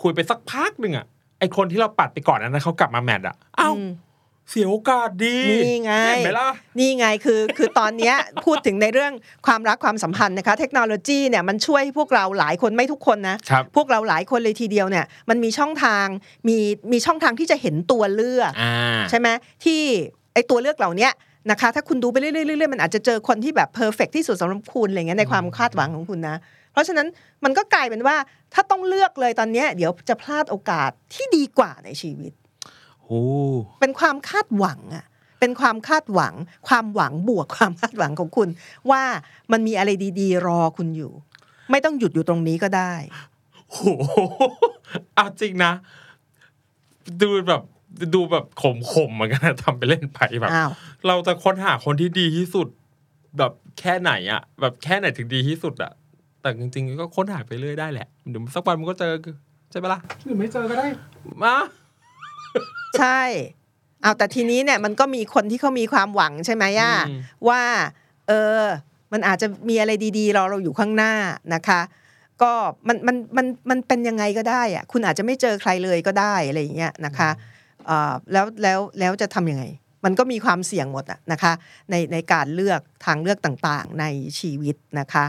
[0.02, 1.06] คุยไปสักพักหนึ่งอะ
[1.40, 3.90] ไอคนที่เราปัดไปก่อนนั้นนะเขากลับมาแมทอะอ้าวอืม
[4.50, 9.14] เสียโอกาสดีนี่ไงเห็นไหมล่ะนี่ไงคือคือตอนเนี้ยพูดถึงในเรื่อง
[9.48, 16.08] ความรักความสัมพันธ์นะคะ เทคโนโลยีเนี่ยมันช่วยให้พวกเราหลายคนไม่ทุกคนนะครับพวกเราหลายคนเลยทีเดียวเนี่ยมันมีช่องทาง
[16.48, 16.58] มี
[16.92, 19.28] มีช่องทางที่จะเห็นตัวเลือกอ่าใช่ไหม
[19.64, 19.82] ที่
[20.34, 21.12] ไอตัวเลือกเหล่าเนี้ย
[21.52, 26.38] นะคะ ถ้าคุณดูไปเรื่อยๆเรื่อยๆมันอาจจะเจอคนที่แบบเพอร์เฟกที่สุดสำหรับคุณอะไรเงี้ยในความคาดหวังของคุณนะ
[26.74, 27.08] เพราะฉะนั้น
[27.44, 28.16] มันก็กลายเป็นว่า
[28.54, 32.43] ถ้าต้องเลือกเลยตอนเนี้ยเดี๋ยวจะพลาดโอกาสที่ดีกว่าในชีวิตโอ้
[33.82, 35.06] เป็นความคาดหวังอะ
[35.40, 36.34] เป็นความคาดหวัง
[36.68, 38.50] ความหวังบวกความคาดหวังของคุณ
[38.92, 39.04] ว่า
[39.52, 39.90] มันมีอะไร
[40.20, 41.12] ดีๆ รอคุณอยู่
[41.72, 42.94] ไม่ต้องหยุดอยู่ตรงนี้ก็ได้
[43.72, 43.80] โห
[45.16, 45.72] เอาจริงนะ
[47.22, 47.62] ดูแบบ
[48.14, 50.72] ดูแบบขมขมๆเหมือนกันนะทำไปเล่นไปแบบอ้าว
[51.08, 52.68] เราจะค้นหาคนที่ดีที่สุด
[53.38, 55.92] แบบแค่ไหนอะแบบแค่ไหนถึงดีที่สุดอะ
[56.42, 59.14] แต่จริงๆก็ค้นหาไปเรื่อยได้แหละเดี๋ยวสักวันมันก็เจอ
[59.72, 60.88] ใช่ปะล่ะหรือไม่เจอก็ได้
[61.44, 61.56] มา
[62.98, 63.22] ใช่
[64.02, 67.62] เอาแต่ทีนี้เนี่ยมันก็มีคนที่เขามีความหวังใช่ไหมย่าอืมว่า
[68.28, 68.62] เออ
[69.14, 71.14] มันอาจจะมีอะไรดีๆรอเราอยู่ข้างหน้า
[71.54, 71.82] นะคะ
[72.42, 72.52] ก็
[72.88, 77.30] มันมันมันมันเป็นยังไงก็ได้อะคุณอาจจะไม่เจอใครเลยก็ได้อะไรอย่างเงี้ยนะคะ
[77.86, 79.64] เอ่อแล้วแล้วแล้วจะทำยังไง
[80.06, 81.54] มันก็มีความเสี่ยงหมดอะนะคะ
[81.90, 84.06] ในในการเลือกทางเลือกต่างๆ ใน
[84.40, 85.26] ชีวิตนะคะ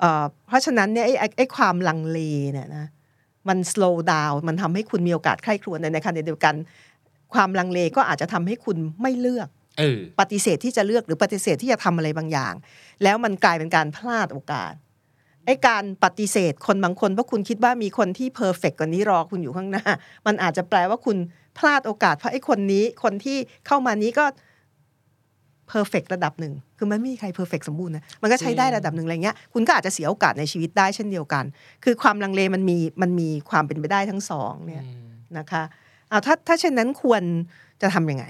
[0.00, 2.18] เอ่อเพราะฉะนั้นเนี่ยไอ้ไอ้ไอ้ความลังเล
[2.52, 2.86] เนี่ยนะ
[3.48, 6.54] มัน slow down มันทำให้คุณมีโอกาสใคร่ครวญในในขณะเดียวกัน
[7.34, 12.54] ความลังเลก็อาจจะทำให้คุณไม่เลือกเออปฏิเสธที่จะเลือกหรือปฏิเสธที่จะทำอะไรบางอย่าง
[13.02, 14.72] แล้วมันกลายเป็นการพลาดโอกาส
[15.46, 19.84] ไอ้การปฏิเสธคนบางคนเพราะคุณคิดว่ามีคนที่ perfect กว่านี้รอคุณอยู่ข้างหน้า
[20.26, 21.16] มันอาจจะแปลว่าคุณ
[21.58, 24.24] พลาดโอกาส เพราะไอ้คนนี้คนที่เข้ามานี้ก็
[25.68, 31.44] perfect ระดับหนึ่งคือมันไม่มีใคร perfect สมบูรณ์นะมันก็ใช้ได้ระดับหนึ่งอะไรเงี้ยคุณก็อาจจะเสียโอกาสในชีวิตได้เช่นเดียวกัน
[31.84, 34.82] คือความลังเลมันมีมันมีความเป็นไปได้ทั้งสองเนี่ย
[35.38, 35.62] นะคะ
[36.08, 37.22] เอาถ้าถ้าเช่นนั้นควร
[37.82, 38.24] จะทำยังไง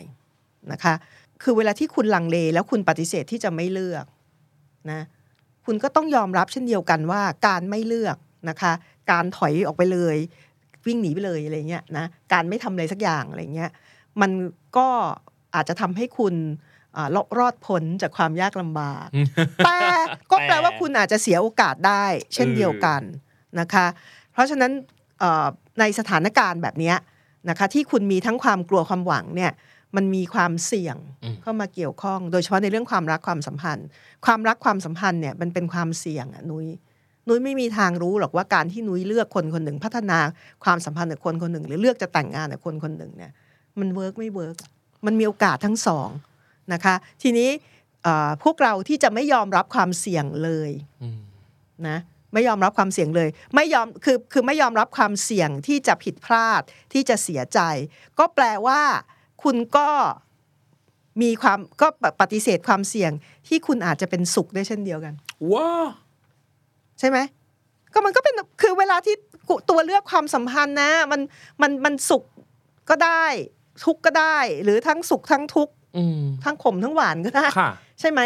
[0.73, 0.95] นะคะ
[1.43, 4.05] คือเวลาที่คุณลังเลแล้วคุณปฏิเสธที่จะไม่เลือก
[4.91, 5.01] นะ
[5.64, 8.17] คุณก็ต้องยอมรับเช่นเดียวกันว่าการไม่เลือก
[8.49, 8.73] นะคะ
[9.11, 10.17] การถอยออกไปเลย
[10.87, 13.71] วิ่งหนีไปเลยอะไรเงี้ยนะการไม่ทำอะไรสักอย่างอะไรเงี้ย
[14.21, 14.31] มัน
[14.77, 14.88] ก็
[15.55, 16.35] อาจจะทำให้คุณ
[16.97, 19.09] อ่ารอรอดพ้นจากความยากลำบาก
[19.64, 19.79] แต่
[20.31, 23.03] ก็แปลว่าคุณอาจจะเสียโอกาสได้ เช่นเดียวกัน
[23.61, 23.87] นะคะ
[24.33, 24.73] เพราะฉะนั้น
[25.19, 25.47] เอ่อ
[25.81, 26.97] ในสถานการณ์แบบเนี้ย
[27.48, 29.53] นะคะที่คุณมีทั้งความกลัวความหวังเนี่ย
[29.96, 33.87] มันมีความเสี่ยงอืมเข้ามาเกี่ยวข้อง โดยเฉพาะในเรื่องความรักความสัมพันธ์
[34.27, 36.66] ความรักความสัมพันธ์เนี่ยมันเป็นความเสี่ยงอะนุ้ย
[37.29, 40.18] นุ้ยไม่มีทางรู้หรอกว่าการที่นุ้ยเลือกคนคนหนึ่งพัฒนา
[40.64, 43.33] ความสัมพันธ์กับคนคนหนึ่ง หรือเลือกจะแต่งงานกับคนคนหนึ่งเนี่ย
[43.81, 44.57] มัน work ไม่ work
[45.07, 46.09] มันมีโอกาสทั้งสอง
[46.72, 47.51] นะคะทีนี้
[48.03, 50.70] เอ่อพวกเราที่จะไม่ยอมรับความเสี่ยงเลย
[51.03, 51.20] อืม
[51.88, 51.98] นะ
[52.33, 56.62] ไม่ยอมรับความเสี่ยงเลย ไม่ยอมคือคือไม่ยอมรับความเสี่ยงที่จะผิดพลาด
[56.93, 57.61] ที่จะเสียใจ
[58.19, 58.81] ก็แปลว่า
[59.43, 59.88] คุณก็
[61.23, 61.88] มีความก็
[62.21, 63.12] ปฏิเสธความเสี่ยง
[63.49, 65.14] ที่คุณอาจจะเป็นสุขได้เช่นเดียวกัน
[65.53, 65.71] ว้า
[66.99, 67.19] ใช่ไหม
[67.93, 69.14] ก็มันก็เป็นคือเวลาที่
[69.49, 71.21] กุตัวเลือกความสัมพันธ์นะ มัน
[71.62, 72.25] มันมันสุข
[72.91, 73.25] ก็ได้
[73.85, 78.21] ทุกข์ก็ได้ หรือทั้งสุขทั้งทุกข์อืมทั้งขมทั้งหวานก็ได้ค่ะใช่ไหม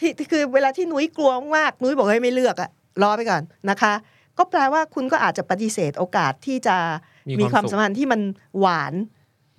[0.00, 2.70] ที่ที่คือเวลาที่นุ้ยกลัวมากนุ้ยบอกให้ไม่เลือกอะ
[3.02, 3.92] รอไปก่อนนะคะ
[4.38, 6.76] ก็แปลว่าคุณก็อาจจะปฏิเสธโอกาสที่จะ
[7.28, 8.20] มีมีความความสุขสัมพันธ์ที่มัน
[8.60, 8.94] หวาน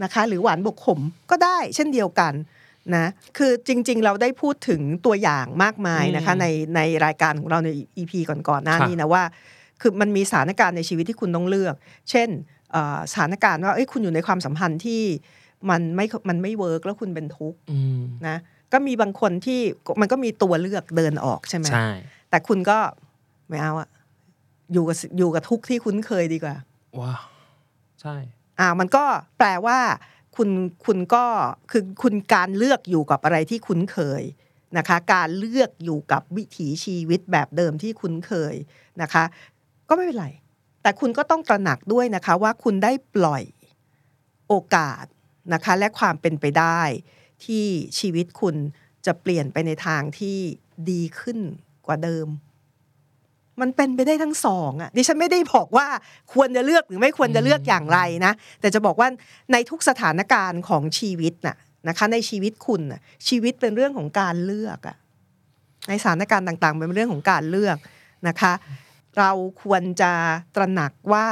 [0.03, 0.99] นะคะ หรือหวานบวกขม
[1.31, 2.33] ก็ได้เช่นเดียวกัน
[2.95, 3.05] นะ
[3.37, 9.23] คือจริง ๆ เราได้พูดถึงตัวอย่างมากมายนะคะอืมในในรายการของเราใน EP ก่อนๆหน้าครับนี้นะว่า
[9.81, 11.75] คือมันมีสถานการณ์ในชีวิตที่คุณต้องเลือก
[12.09, 12.29] เช่น
[12.71, 15.01] เอ่อสถานการณ์ว่าเอ้ยคุณอยู่ในความสัมพันธ์ที่
[15.69, 18.37] มันไม่มันไม่เวิร์กแล้วคุณเป็นทุกข์อืมนะ
[18.73, 19.59] ก็มีบางคนที่
[20.01, 21.87] มันก็มีตัวเลือกเดินออกใช่ไหมใช่
[22.29, 22.77] แต่คุณก็
[23.47, 23.89] ไม่เอาอะ
[24.73, 26.55] อยู่กับอยู่กับทุกข์ที่คุ้นเคยดีกว่า
[26.99, 27.21] ว้าว
[28.01, 28.15] ใช่
[28.59, 29.03] อ่ามันก็
[29.37, 29.79] แปลว่า
[30.35, 30.49] คุณ
[30.85, 31.25] คุณก็
[31.71, 34.23] คือคุณการเลือกอยู่กับอะไรที่คุ้นเคย
[34.77, 38.55] นะคะ การเลือกอยู่กับวิถีชีวิตแบบเดิมที่คุ้นเคย
[39.01, 39.23] นะคะ
[39.89, 40.27] ก็ไม่เป็นไร
[40.81, 43.43] แต่คุณก็ต้องตระหนักด้วยนะคะ ว่าคุณได้ปล่อย
[44.47, 45.05] โอกาส
[45.53, 46.81] นะคะ และความเป็นไปได้
[47.45, 47.65] ที่
[47.99, 48.55] ชีวิตคุณ
[49.05, 50.37] จะเปลี่ยนไปในทางที่
[50.89, 51.39] ดีขึ้น
[51.85, 52.27] กว่าเดิม
[53.61, 55.87] มันเป็นไปได้ทั้งสองอะดิฉันไม่ได้บอกว่า
[56.33, 59.07] ควรจะเลือกหรือไม่ควรจะเลือกอย่างไรนะ แต่จะบอกว่า
[59.51, 64.97] ในทุกสถานการณ์ของชีวิตน่ะนะคะในชีวิตคุณน่ะชีวิตเป็นเรื่องของการเลือกอะ
[65.89, 67.77] ในสถานการณ์ต่างๆ เป็นเรื่องของการเลือก
[68.27, 68.53] นะคะ
[69.17, 69.31] เรา
[69.63, 70.11] ควรจะ
[70.55, 71.27] ตระหนักว่า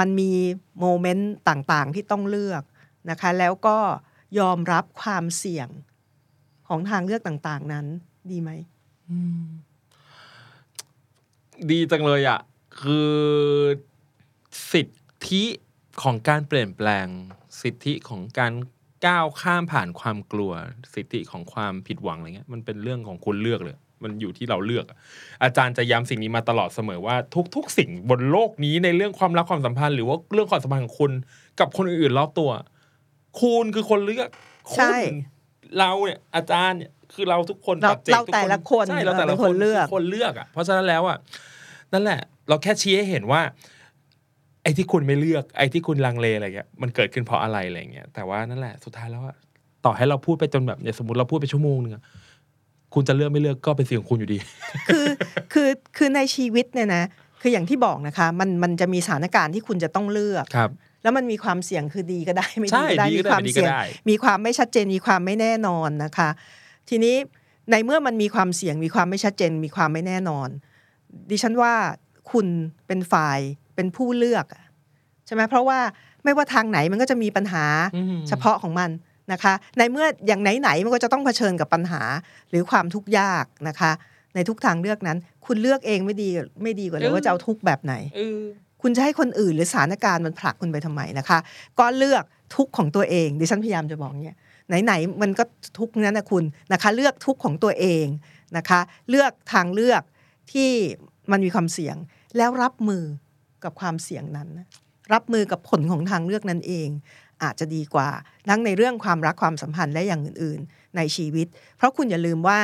[0.00, 0.32] มันมี
[0.80, 2.62] โมเมนต์ต่างๆที่ต้องเลือก
[3.10, 3.78] นะคะ แล้วก็
[4.38, 5.68] ยอมรับความเสี่ยง
[6.68, 7.86] ของทางเลือกต่างๆนั้น
[8.30, 8.50] ดีไหม
[11.70, 12.40] ดีจังเลยอะ
[12.80, 13.14] คือ
[14.72, 14.88] สิท
[15.28, 15.44] ธิ
[16.02, 17.06] ของการเปลี่ยนแปลง
[17.62, 18.52] สิทธิของการ
[19.06, 20.52] ก้าวข้ามผ่านความกลัว
[20.94, 24.98] สิทธิของความผิดหวังอะไรเงี้ยมันเป็นเรื่องของคุณเลือกเลย มันอยู่ที่เราเลือกอะ
[25.42, 27.16] อาจารย์จะย้ำสิ่งนี้มาตลอดเสมอว่า
[27.54, 31.12] ทุก ๆ สิ่งบนโลกนี้ในเรื่องความรักความสัมพันธ์หรือว่าเรื่องความสัมพันธ์ของคุณ
[31.60, 32.50] กับคนอื่นๆรอบตัว
[33.40, 34.28] คุณคือคนเลือก
[34.70, 34.96] คุณใช่
[35.78, 41.18] เราเนี่ยอาจารย์เนี่ยคือเราทุกคนเราปัจจกเราทุกแต่ละคนใช่เราแต่ละเป็นคคนนเลือกคนเลือกอะเพราะฉะนั้นแล้วอะ
[41.92, 43.40] นั่นแหละ เราแค่ชี้ให้เห็นว่า
[44.62, 49.36] ไอ้ที่คุณไม่เลือกไอ้ที่คุณลังเลอะไรเงี้ยมันเกิดขึ้นเพราะอะไรอะไรเงี้ยแต่ว่านั่นแหละสุดท้ายแล้วอะ
[49.84, 52.02] ต่อให้เราพูดไปจนแบบเนี่ยสมมติเราพูดไปชั่วโมงนึงอะ
[52.94, 54.38] คุณจะเลือกไม่เลือกก็เป็นสิ่งของคุณอยู่ดี
[54.88, 55.06] คือ
[55.52, 57.04] คือคือในชีวิตเนี่ยนะ
[57.40, 60.70] คืออย่างที่บอกนะคะ มันมันจะมีสถานการณ์ที่คุณจะต้องเลือกครับ
[61.02, 66.28] แล้วมันมีความเสี่ยงคือดีก็ได้ไม่ใช่ดีก็ได้ดีมีก็ได้ความไม่ดีก็เสี่ยงได้มีความไม่ชัดเจนมีความไม่แน่นอนนะคะ
[66.88, 67.16] ทีนี้
[67.70, 70.48] ในเมื่อมันมีความเสี่ยงมีความไม่ชัดเจน มีความไม่แน่นอน
[71.30, 71.74] ดิฉันว่า
[72.30, 72.46] คุณ
[72.86, 73.38] เป็นฝ่าย
[73.74, 74.64] เป็นผู้เลือกอะ
[75.26, 75.78] ใช่ไหมเพราะว่า
[76.24, 77.64] ไม่ว่าทางไหนมันก็จะมีปัญหา
[77.96, 78.90] อืมเฉพาะของมัน
[79.32, 82.02] นะคะ ในเมื่ออย่างไหนๆมันก็จะต้องเผชิญกับปัญหา
[82.50, 83.92] หรือความทุกข์ยากนะคะ
[84.34, 86.28] ในทุกทางเลือกนั้น คุณเลือกเองไม่ดี
[86.62, 88.40] ไม่ดีกว่าเลยว่าจะเอาทุกข์แบบไหนเออ
[88.82, 91.38] คุณจะให้คนอื่นหรือสถานการณ์มันผลักคุณไปทำไมนะคะ
[91.78, 92.24] ก็เลือก
[92.56, 94.36] ทุกข์ของตัวเอง ดิฉันพยายามจะบอกเนี่ย
[94.84, 95.44] ไหนๆมันก็
[95.78, 98.06] ทุกข์นั้นนะคุณนะคะ เลือกทุกข์ของตัวเอง
[98.56, 98.80] นะคะ
[99.10, 100.02] เลือกทางเลือก
[100.52, 100.70] ที่
[101.30, 101.96] มันมีความเสี่ยง
[102.36, 103.04] แล้วรับมือ
[103.64, 104.68] กับความเสี่ยงนั้นนะ
[105.12, 106.88] รับมือกับผลของทางเลือกนั้นเอง
[107.42, 108.08] อาจจะดีกว่า
[108.48, 111.46] ทั้งในเรื่องความรักความสัมพันธ์และอย่างอื่น ๆ ในชีวิต
[111.76, 112.60] เพราะคุณอย่าลืมว่า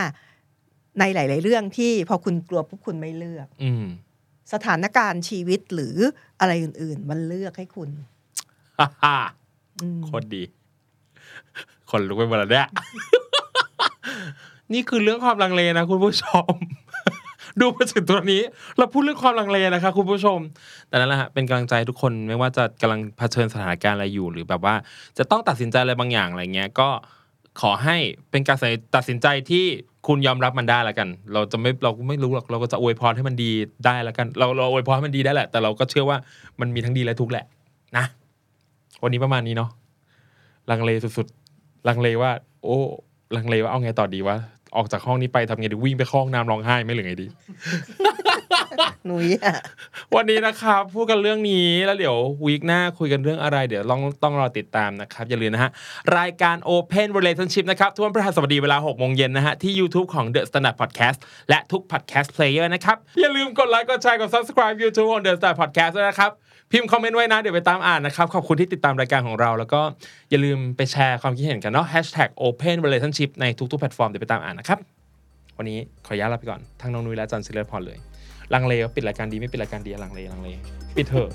[1.01, 3.85] ในหลาย ๆ เรื่องที่พอคุณกลัวปุ๊บคุณไม่เลือก อืม
[4.53, 5.97] สถานการณ์ชีวิตหรือ
[6.41, 7.91] อะไรอื่น ๆ มันเลือกให้คุณ
[8.79, 9.17] ฮ่าฮ่า
[9.83, 10.43] อืมโคตรดี
[11.91, 12.69] คนลุกไปหมดแล้วเนี่ย
[14.73, 16.53] นี่คือเรื่องความลังเลนะคุณผู้ชม
[17.61, 18.43] ดูมาถึงตัวนี้
[18.79, 20.39] เราพูดเรื่องความลังเลนะคะคุณผู้ชม
[20.89, 24.75] แต่นั่นแหละฮะเป็นกำลังใจทุกคนไม่ว่าจะกำลังเผชิญสถานการณ์อะไรอยู่ หรือแบบว่า
[25.19, 26.89] จะต้องตัดสินใจอะไรบางอย่างอะไรเงี้ย ก็
[27.61, 27.97] ขอให้
[28.31, 28.59] เป็นการ
[28.97, 29.65] ตัดสินใจที่
[30.07, 33.51] คุณยอมรับมันได้ล้วกัน เราจะไม่เราไม่รู้หรอกเราก็จะอวยพรให้มันดี
[33.87, 36.19] ได้ล้วกัน เราเราอวยพรให้มันดีได้แหละ แต่เราก็เชื่อว่า
[36.61, 37.45] มันมีทั้งดีและทุกแหละ
[37.97, 38.05] นะ
[39.03, 39.71] วันนี้ประมาณนี้เนาะ
[40.71, 42.31] ลังเลสุดๆลังเลว่า
[42.65, 42.79] โอ้
[43.37, 44.37] ลังเลว่าเอาไงต่อดีวะ
[44.77, 47.27] ออกจากห้องนี้ไปทำไงดีวิ่งไปเข้าห้องน้ำร้องไห้ไหม่หรือไงดี
[49.07, 49.57] หนุยอะ
[50.15, 52.17] วันนี้นะครับพูดกันเรื่องนี้แล้วเดี๋ยว
[52.47, 55.71] วีคหน้าคุยกันเรื่องอะไร เดี๋ยวลองต้องรอติดตามนะครับ อย่าลืมนะฮะ
[56.19, 61.19] รายการ Open Relationship นะครับทุกวันพฤหัสบดีเวลา 6 โมงเย็นนะฮะ ที่ YouTube ของ The Standard Podcast
[61.51, 66.31] และทุก Podcast Player นะครับ อย่าลืมกดไลค์กดแชร์กด Subscribe YouTube ของ The Standard Podcast ด้วยนะครับ
[66.73, 69.81] พิมพ์ comment ไว้นะ เดี๋ยวไปตามอ่านนะครับ ขอบคุณที่ติดตามรายการของเรา แล้วก็
[70.31, 74.79] อย่าลืมไปแชร์ความคิดเห็นกันเนาะ Hashtag Open Relationship ในทุกๆแพลตฟอร์มเดี๋ยวไปตามอ่านนะครับ
[75.59, 77.99] วันนี้ขออนุญาตลาไปก่อน ทั้งน้องนุ้ยและจันซิเลอร์พรเลย
[78.55, 80.49] ลังเลว่าปิดรายการดีไม่ปิดรายการดีลังเลลังเล
[80.97, 81.31] ปิดเถอะ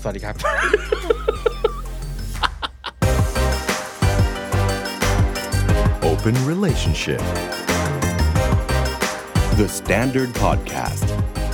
[0.00, 0.34] สวัสดีครับ
[6.10, 7.22] Open Relationship
[9.58, 11.06] The Standard Podcast